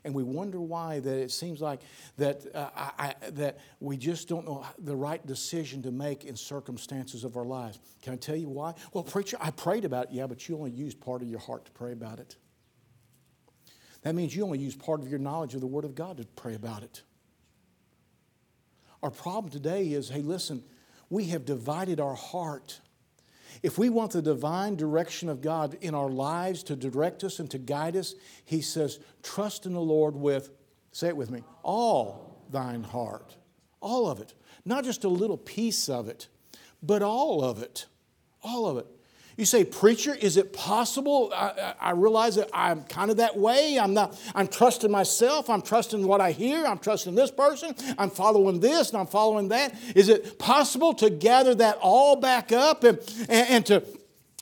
[0.05, 1.81] And we wonder why that it seems like
[2.17, 6.37] that, uh, I, I, that we just don't know the right decision to make in
[6.37, 7.79] circumstances of our lives.
[8.03, 8.75] Can I tell you why?
[8.93, 10.13] Well, preacher, I prayed about it.
[10.13, 12.37] Yeah, but you only used part of your heart to pray about it.
[14.05, 16.25] That means you only use part of your knowledge of the Word of God to
[16.37, 17.03] pray about it.
[19.03, 20.63] Our problem today is hey, listen,
[21.11, 22.81] we have divided our heart.
[23.63, 27.51] If we want the divine direction of God in our lives to direct us and
[27.51, 30.51] to guide us, He says, trust in the Lord with,
[30.93, 33.37] say it with me, all thine heart.
[33.81, 34.35] All of it.
[34.65, 36.29] Not just a little piece of it,
[36.83, 37.87] but all of it.
[38.43, 38.87] All of it.
[39.37, 41.33] You say, preacher, is it possible?
[41.35, 43.79] I, I, realize that I'm kind of that way.
[43.81, 45.51] I'm not, I'm trusting myself.
[45.51, 46.65] I'm trusting what I hear.
[46.65, 47.75] I'm trusting this person.
[47.99, 49.75] I'm following this and I'm following that.
[49.97, 53.85] Is it possible to gather that all back up and, and, and to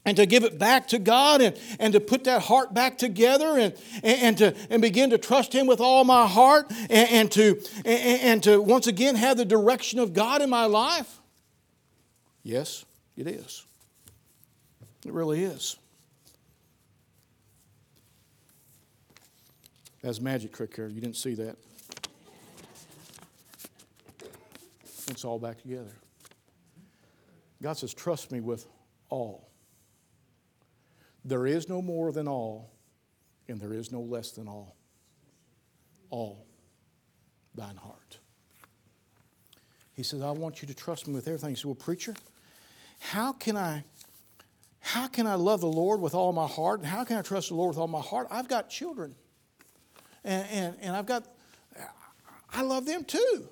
[0.04, 3.56] and to give it back to God and, and to put that heart back together
[3.56, 3.72] and,
[4.02, 7.62] and, and to and begin to trust Him with all my heart and, and to
[7.84, 11.20] and, and to once again have the direction of God in my life?
[12.42, 12.84] Yes,
[13.16, 13.64] it is.
[15.04, 15.76] It really is.
[20.02, 20.88] That's magic trick here.
[20.88, 21.56] You didn't see that.
[25.08, 25.92] It's all back together.
[27.62, 28.66] God says, Trust me with
[29.08, 29.48] all.
[31.24, 32.72] There is no more than all,
[33.48, 34.76] and there is no less than all.
[36.10, 36.46] All
[37.54, 38.18] thine heart.
[39.94, 41.50] He says, I want you to trust me with everything.
[41.50, 42.14] He said, Well, preacher,
[42.98, 43.84] how can I
[44.84, 46.80] how can I love the Lord with all my heart?
[46.80, 48.26] And how can I trust the Lord with all my heart?
[48.30, 49.14] I've got children.
[50.24, 51.24] And, and, and I've got,
[52.52, 53.48] I love them too.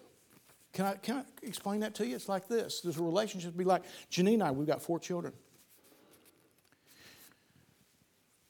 [0.72, 2.16] Can I, can I explain that to you?
[2.16, 2.80] It's like this.
[2.80, 5.32] There's a relationship be like Janine and I, we've got four children.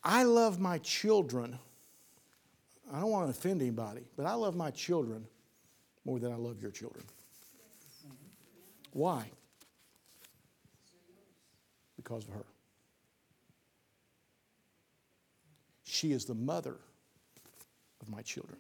[0.03, 1.59] I love my children.
[2.91, 5.27] I don't want to offend anybody, but I love my children
[6.07, 7.05] more than I love your children.
[8.93, 9.31] Why?
[11.97, 12.45] Because of her.
[16.01, 16.77] She is the mother
[18.01, 18.59] of my children.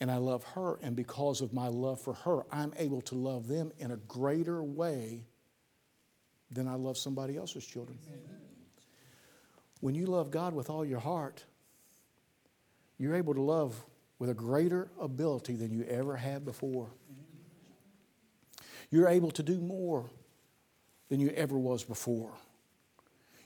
[0.00, 3.46] And I love her, and because of my love for her, I'm able to love
[3.46, 5.22] them in a greater way
[6.50, 7.96] than I love somebody else's children.
[9.78, 11.44] When you love God with all your heart,
[12.98, 13.80] you're able to love
[14.18, 16.88] with a greater ability than you ever had before.
[18.90, 20.10] You're able to do more
[21.08, 22.32] than you ever was before.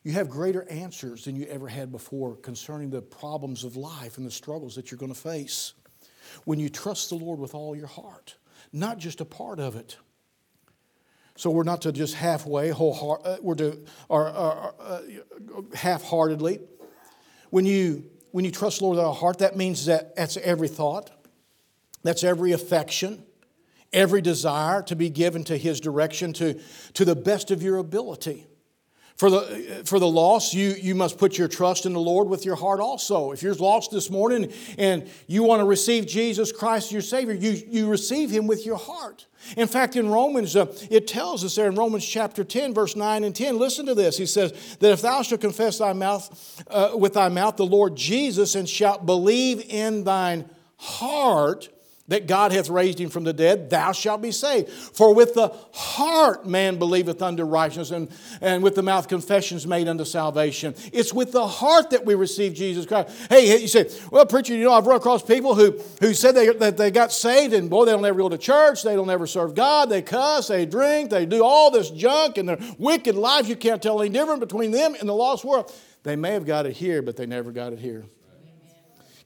[0.08, 4.26] You have greater answers than you ever had before concerning the problems of life and
[4.26, 5.74] the struggles that you're going to face.
[6.46, 8.36] When you trust the Lord with all your heart,
[8.72, 9.98] not just a part of it.
[11.36, 15.02] So we're not to just halfway, whole heart, uh, we're to or, or uh,
[15.74, 16.60] half-heartedly.
[17.50, 20.68] When you when you trust the Lord with all heart, that means that that's every
[20.68, 21.10] thought,
[22.02, 23.24] that's every affection,
[23.92, 26.58] every desire to be given to His direction to,
[26.94, 28.46] to the best of your ability.
[29.18, 32.44] For the, for the lost, you, you must put your trust in the Lord with
[32.44, 33.32] your heart also.
[33.32, 37.60] If you're lost this morning and you want to receive Jesus Christ your Savior, you,
[37.68, 39.26] you receive Him with your heart.
[39.56, 43.24] In fact, in Romans, uh, it tells us there in Romans chapter 10, verse 9
[43.24, 44.16] and 10, listen to this.
[44.16, 47.96] He says, That if thou shalt confess thy mouth, uh, with thy mouth the Lord
[47.96, 51.68] Jesus and shalt believe in thine heart
[52.08, 54.68] that God hath raised him from the dead, thou shalt be saved.
[54.70, 59.88] For with the heart man believeth unto righteousness, and, and with the mouth confessions made
[59.88, 60.74] unto salvation.
[60.92, 63.14] It's with the heart that we receive Jesus Christ.
[63.28, 66.48] Hey, you say, well, preacher, you know, I've run across people who, who said they,
[66.48, 69.26] that they got saved, and boy, they don't ever go to church, they don't ever
[69.26, 73.48] serve God, they cuss, they drink, they do all this junk, and their wicked lives.
[73.48, 75.72] You can't tell any different between them and the lost world.
[76.04, 78.06] They may have got it here, but they never got it here.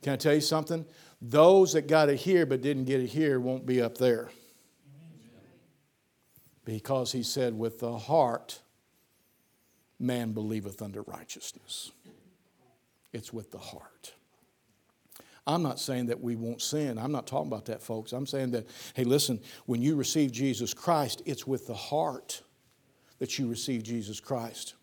[0.02, 0.84] Can I tell you something?
[1.24, 4.28] Those that got it here but didn't get it here won't be up there.
[6.64, 8.60] Because he said, with the heart,
[10.00, 11.92] man believeth unto righteousness.
[13.12, 14.14] It's with the heart.
[15.46, 16.98] I'm not saying that we won't sin.
[16.98, 18.12] I'm not talking about that, folks.
[18.12, 22.42] I'm saying that, hey, listen, when you receive Jesus Christ, it's with the heart
[23.18, 24.74] that you receive Jesus Christ.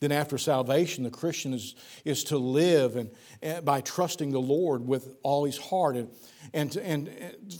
[0.00, 1.74] Then, after salvation, the Christian is,
[2.06, 3.10] is to live and,
[3.42, 6.08] and by trusting the Lord with all his heart and,
[6.54, 7.10] and, to, and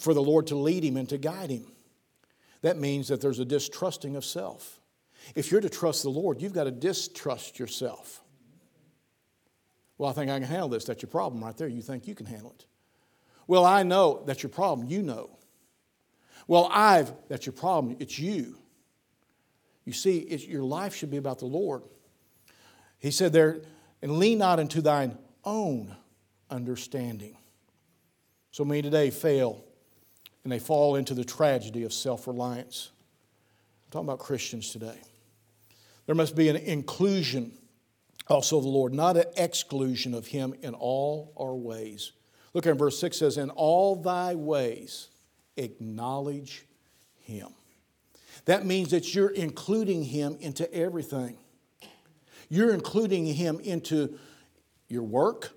[0.00, 1.66] for the Lord to lead him and to guide him.
[2.62, 4.80] That means that there's a distrusting of self.
[5.34, 8.22] If you're to trust the Lord, you've got to distrust yourself.
[9.98, 10.86] Well, I think I can handle this.
[10.86, 11.68] That's your problem right there.
[11.68, 12.64] You think you can handle it.
[13.46, 14.88] Well, I know that's your problem.
[14.88, 15.36] You know.
[16.46, 17.96] Well, I've, that's your problem.
[18.00, 18.56] It's you.
[19.84, 21.82] You see, your life should be about the Lord.
[23.00, 23.62] He said there,
[24.02, 25.96] and lean not into thine own
[26.50, 27.36] understanding.
[28.52, 29.64] So many today fail
[30.44, 32.90] and they fall into the tragedy of self reliance.
[33.86, 34.98] I'm talking about Christians today.
[36.06, 37.52] There must be an inclusion
[38.26, 42.12] also of the Lord, not an exclusion of Him in all our ways.
[42.54, 45.08] Look at verse 6 says, In all thy ways
[45.56, 46.64] acknowledge
[47.22, 47.48] Him.
[48.46, 51.36] That means that you're including Him into everything.
[52.50, 54.18] You're including Him into
[54.88, 55.52] your work,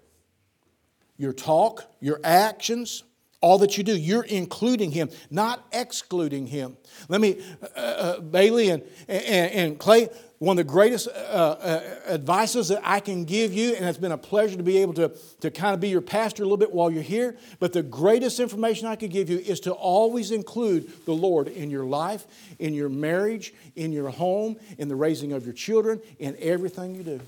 [1.18, 3.04] your talk, your actions,
[3.44, 3.96] all that you do.
[3.96, 6.78] You're including Him, not excluding Him.
[7.10, 7.44] Let me,
[7.76, 10.08] uh, uh, Bailey and, and, and Clay,
[10.40, 14.14] one of the greatest uh, uh, advices that I can give you, and it's been
[14.14, 16.74] a pleasure to be able to, to kind of be your pastor a little bit
[16.74, 17.36] while you're here.
[17.60, 21.70] But the greatest information I could give you is to always include the Lord in
[21.70, 22.26] your life,
[22.60, 27.04] in your marriage, in your home, in the raising of your children, in everything you
[27.04, 27.20] do.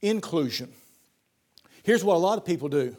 [0.00, 0.72] Inclusion.
[1.82, 2.96] Here's what a lot of people do.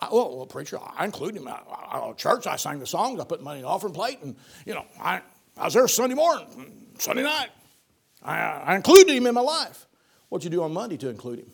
[0.00, 1.48] I, well, well, preacher, I include him.
[1.48, 4.36] I, I, church, I sang the songs, I put money in the offering plate, and
[4.66, 5.22] you know, I,
[5.56, 6.46] I was there Sunday morning,
[6.98, 7.50] Sunday night.
[8.22, 9.86] I, I included him in my life.
[10.28, 11.52] What'd you do on Monday to include him?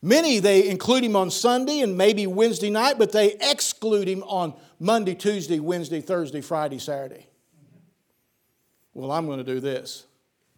[0.00, 4.54] Many, they include him on Sunday and maybe Wednesday night, but they exclude him on
[4.78, 7.26] Monday, Tuesday, Wednesday, Thursday, Friday, Saturday.
[8.94, 10.06] Well, I'm going to do this.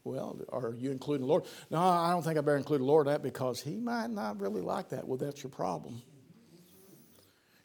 [0.03, 1.45] Well, are you including the Lord?
[1.71, 4.41] No, I don't think I better include the Lord in that because he might not
[4.41, 5.07] really like that.
[5.07, 6.03] Well, that's your problem.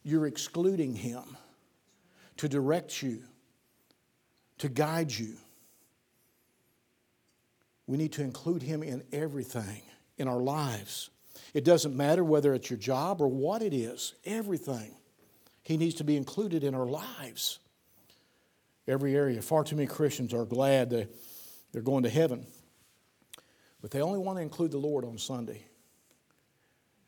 [0.04, 1.24] You're excluding him
[2.38, 3.24] to direct you
[4.60, 5.36] to guide you.
[7.88, 9.82] We need to include Him in everything
[10.18, 11.10] in our lives.
[11.54, 14.96] It doesn't matter whether it's your job or what it is, everything.
[15.64, 17.60] He needs to be included in our lives.
[18.88, 19.42] Every area.
[19.42, 21.08] Far too many Christians are glad they,
[21.76, 22.48] they're going to heaven,
[23.82, 25.66] but they only want to include the Lord on Sunday.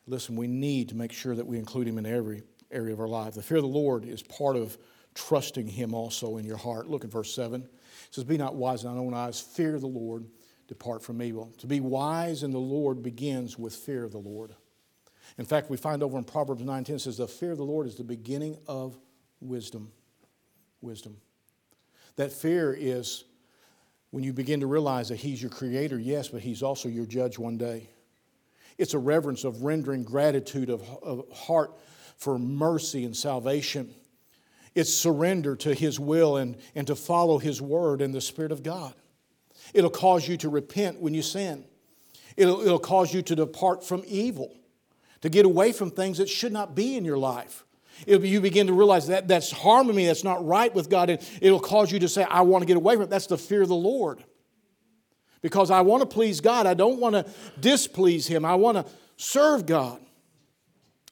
[0.08, 3.08] Listen, we need to make sure that we include Him in every area of our
[3.08, 3.36] life.
[3.36, 4.78] The fear of the Lord is part of
[5.16, 6.90] trusting Him also in your heart.
[6.90, 7.62] Look at verse 7.
[7.62, 7.70] It
[8.12, 10.26] says, Be not wise in thine own eyes, fear the Lord,
[10.68, 11.54] depart from evil.
[11.60, 14.54] To be wise in the Lord begins with fear of the Lord.
[15.38, 17.96] In fact, we find over in Proverbs 9:10 says, The fear of the Lord is
[17.96, 18.98] the beginning of
[19.40, 19.94] wisdom.
[20.82, 21.16] Wisdom.
[22.18, 23.24] That fear is
[24.12, 27.38] when you begin to realize that He's your creator, yes, but He's also your judge
[27.38, 27.90] one day.
[28.78, 31.72] It's a reverence of rendering gratitude of, of heart
[32.18, 33.94] for mercy and salvation.
[34.76, 38.64] It's surrender to His will and, and to follow His word and the Spirit of
[38.64, 38.94] God.
[39.74, 41.66] It'll cause you to repent when you sin.
[42.38, 44.56] It'll, it'll cause you to depart from evil,
[45.22, 47.66] to get away from things that should not be in your life.
[48.06, 51.30] It'll, you begin to realize that that's harming me, that's not right with God, and
[51.42, 53.10] it'll cause you to say, I want to get away from it.
[53.10, 54.24] That's the fear of the Lord.
[55.42, 57.26] Because I want to please God, I don't want to
[57.60, 58.86] displease Him, I want to
[59.16, 60.00] serve God.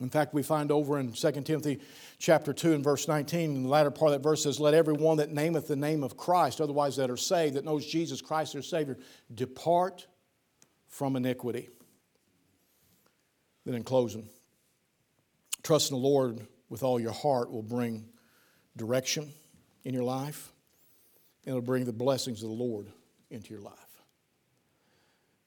[0.01, 1.79] In fact, we find over in 2 Timothy
[2.19, 4.93] chapter 2 and verse 19, in the latter part of that verse says, Let every
[4.93, 8.53] one that nameth the name of Christ, otherwise that are saved, that knows Jesus Christ
[8.53, 8.97] their Savior,
[9.33, 10.05] depart
[10.89, 11.69] from iniquity.
[13.65, 14.27] Then in closing,
[15.63, 18.05] trust in the Lord with all your heart will bring
[18.78, 19.32] direction
[19.84, 20.51] in your life,
[21.45, 22.88] and it'll bring the blessings of the Lord
[23.30, 23.74] into your life.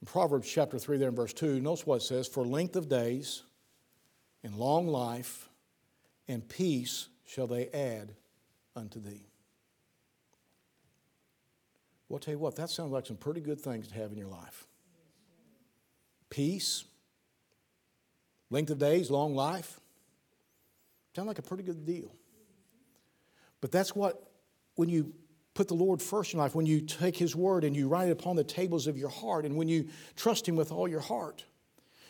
[0.00, 2.88] In Proverbs chapter 3, there in verse 2, notice what it says For length of
[2.88, 3.42] days
[4.44, 5.48] and long life
[6.28, 8.14] and peace shall they add
[8.76, 9.26] unto thee.
[12.08, 14.18] Well, I'll tell you what, that sounds like some pretty good things to have in
[14.18, 14.66] your life.
[16.30, 16.84] Peace,
[18.50, 19.80] length of days, long life.
[21.14, 22.12] Sound like a pretty good deal.
[23.60, 24.30] But that's what,
[24.76, 25.12] when you
[25.54, 28.12] put the Lord first in life, when you take His word and you write it
[28.12, 31.44] upon the tables of your heart, and when you trust Him with all your heart.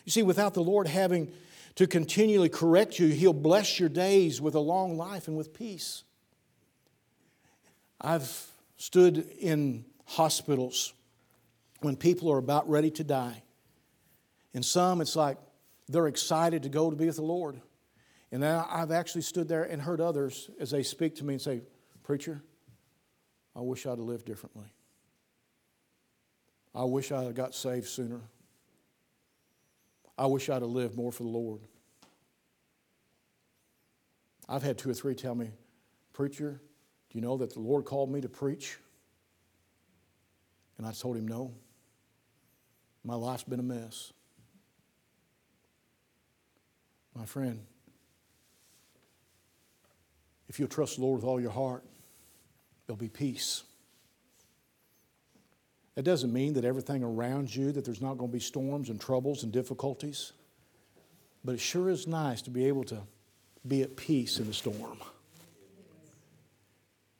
[0.05, 1.31] You see, without the Lord having
[1.79, 3.07] to continually correct you.
[3.07, 6.03] He'll bless your days with a long life and with peace.
[8.01, 10.93] I've stood in hospitals
[11.79, 13.43] when people are about ready to die.
[14.53, 15.37] And some, it's like
[15.87, 17.61] they're excited to go to be with the Lord.
[18.31, 21.61] And I've actually stood there and heard others as they speak to me and say,
[22.03, 22.41] Preacher,
[23.55, 24.67] I wish I'd have lived differently.
[26.75, 28.21] I wish I had got saved sooner.
[30.17, 31.61] I wish I'd have lived more for the Lord.
[34.47, 35.51] I've had two or three tell me,
[36.13, 36.61] Preacher,
[37.09, 38.77] do you know that the Lord called me to preach?
[40.77, 41.53] And I told him, No.
[43.03, 44.11] My life's been a mess.
[47.15, 47.61] My friend,
[50.49, 51.83] if you'll trust the Lord with all your heart,
[52.85, 53.63] there'll be peace.
[55.95, 58.99] That doesn't mean that everything around you, that there's not going to be storms and
[58.99, 60.33] troubles and difficulties.
[61.45, 63.01] But it sure is nice to be able to
[63.67, 64.97] be at peace in the storm.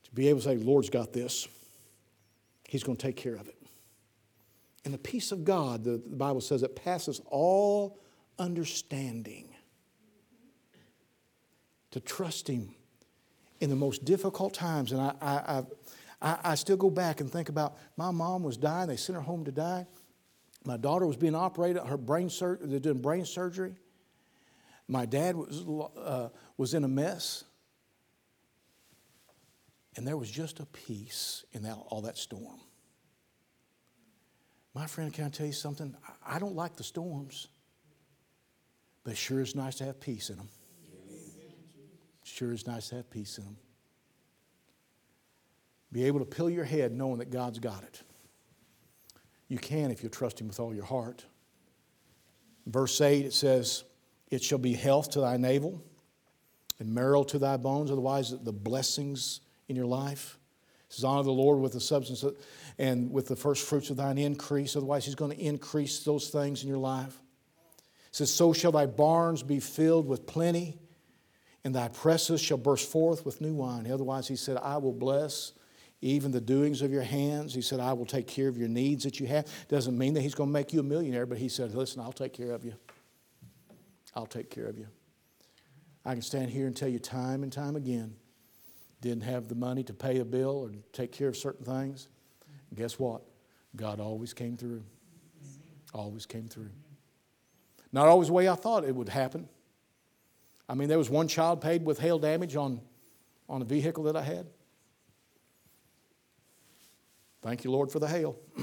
[0.04, 1.46] To be able to say, Lord's got this.
[2.68, 3.56] He's going to take care of it.
[4.84, 7.98] And the peace of God, the, the Bible says, it passes all
[8.38, 9.48] understanding.
[11.90, 12.74] To trust Him
[13.60, 14.92] in the most difficult times.
[14.92, 15.64] And I, I,
[16.20, 18.88] I, I still go back and think about my mom was dying.
[18.88, 19.86] They sent her home to die.
[20.64, 23.74] My daughter was being operated, her brain sur- they're doing brain surgery.
[24.88, 25.64] My dad was,
[25.96, 27.44] uh, was in a mess.
[29.96, 32.60] And there was just a peace in that, all that storm.
[34.74, 35.96] My friend, can I tell you something?
[36.24, 37.48] I don't like the storms,
[39.02, 40.48] but it sure is nice to have peace in them.
[42.30, 43.56] Sure is nice to have peace in them.
[45.92, 48.02] Be able to pill your head knowing that God's got it.
[49.48, 51.24] You can if you trust Him with all your heart.
[52.66, 53.82] Verse 8, it says,
[54.30, 55.82] It shall be health to thy navel
[56.78, 60.38] and marrow to thy bones, otherwise, the blessings in your life.
[60.88, 62.24] It says, Honor the Lord with the substance
[62.78, 66.62] and with the first fruits of thine increase, otherwise, He's going to increase those things
[66.62, 67.20] in your life.
[67.76, 70.78] It says, So shall thy barns be filled with plenty,
[71.64, 73.90] and thy presses shall burst forth with new wine.
[73.90, 75.52] Otherwise, He said, I will bless
[76.02, 77.54] even the doings of your hands.
[77.54, 79.46] He said, I will take care of your needs that you have.
[79.68, 82.12] Doesn't mean that he's going to make you a millionaire, but he said, Listen, I'll
[82.12, 82.74] take care of you.
[84.14, 84.88] I'll take care of you.
[86.04, 88.14] I can stand here and tell you time and time again,
[89.02, 92.08] didn't have the money to pay a bill or take care of certain things.
[92.70, 93.22] And guess what?
[93.76, 94.82] God always came through.
[95.92, 96.70] Always came through.
[97.92, 99.48] Not always the way I thought it would happen.
[100.70, 102.80] I mean, there was one child paid with hail damage on,
[103.48, 104.46] on a vehicle that I had.
[107.42, 108.36] Thank you, Lord, for the hail.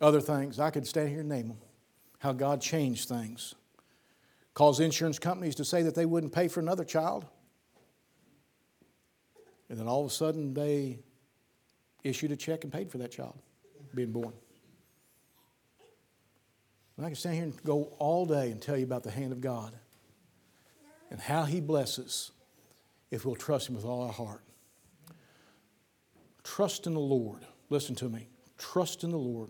[0.00, 1.58] Other things, I could stand here and name them.
[2.20, 3.56] How God changed things.
[4.54, 7.26] Caused insurance companies to say that they wouldn't pay for another child.
[9.68, 11.00] And then all of a sudden they
[12.04, 13.36] issued a check and paid for that child
[13.92, 14.34] being born.
[17.00, 19.32] And I can stand here and go all day and tell you about the hand
[19.32, 19.72] of God
[21.10, 22.30] and how He blesses
[23.10, 24.42] if we'll trust Him with all our heart.
[26.44, 27.40] Trust in the Lord.
[27.70, 28.28] Listen to me.
[28.58, 29.48] Trust in the Lord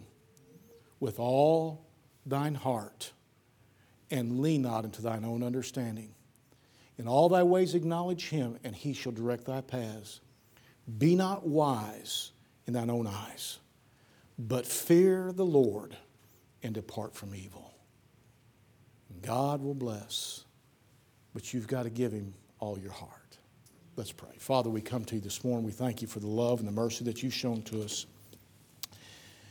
[1.01, 1.89] with all
[2.25, 3.11] thine heart
[4.13, 6.15] and lean not into thine own understanding.
[6.99, 10.21] In all thy ways acknowledge him, and he shall direct thy paths.
[10.99, 12.31] Be not wise
[12.69, 13.59] in thine own eyes,
[14.39, 15.97] but fear the Lord
[16.63, 17.75] and depart from evil.
[19.23, 20.45] God will bless,
[21.35, 23.39] but you've got to give him all your heart.
[23.97, 24.31] Let's pray.
[24.39, 25.65] Father, we come to you this morning.
[25.65, 28.07] We thank you for the love and the mercy that you've shown to us.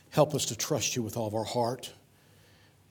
[0.10, 1.94] Help us to trust you with all of our heart.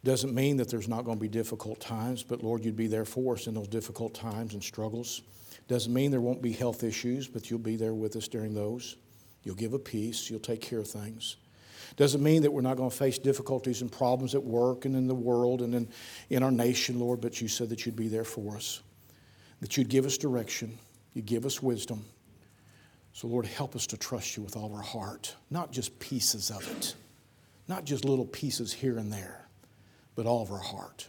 [0.04, 3.04] Doesn't mean that there's not going to be difficult times, but Lord, you'd be there
[3.04, 5.22] for us in those difficult times and struggles.
[5.66, 8.96] Doesn't mean there won't be health issues, but you'll be there with us during those.
[9.42, 11.36] You'll give a peace, you'll take care of things.
[11.96, 15.06] Doesn't mean that we're not going to face difficulties and problems at work and in
[15.06, 15.88] the world and in,
[16.30, 18.82] in our nation, Lord, but you said that you'd be there for us,
[19.60, 20.78] that you'd give us direction,
[21.14, 22.04] you'd give us wisdom.
[23.12, 26.68] So, Lord, help us to trust you with all our heart, not just pieces of
[26.76, 26.94] it,
[27.66, 29.46] not just little pieces here and there,
[30.14, 31.08] but all of our heart.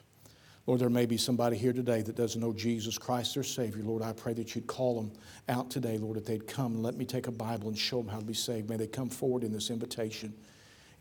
[0.65, 3.83] Lord, there may be somebody here today that doesn't know Jesus Christ, their Savior.
[3.83, 5.11] Lord, I pray that you'd call them
[5.47, 8.07] out today, Lord, that they'd come and let me take a Bible and show them
[8.07, 8.69] how to be saved.
[8.69, 10.31] May they come forward in this invitation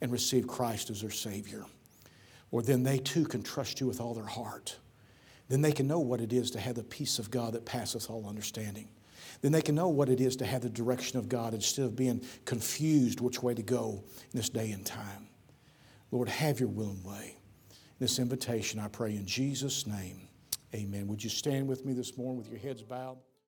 [0.00, 1.64] and receive Christ as their Savior.
[2.50, 4.76] Or then they too can trust you with all their heart
[5.48, 8.10] then they can know what it is to have the peace of God that passeth
[8.10, 8.88] all understanding.
[9.40, 11.96] Then they can know what it is to have the direction of God instead of
[11.96, 15.28] being confused which way to go in this day and time.
[16.10, 17.36] Lord, have your will and way.
[17.98, 20.28] This invitation, I pray in Jesus' name.
[20.74, 21.08] Amen.
[21.08, 23.18] Would you stand with me this morning with your heads bowed?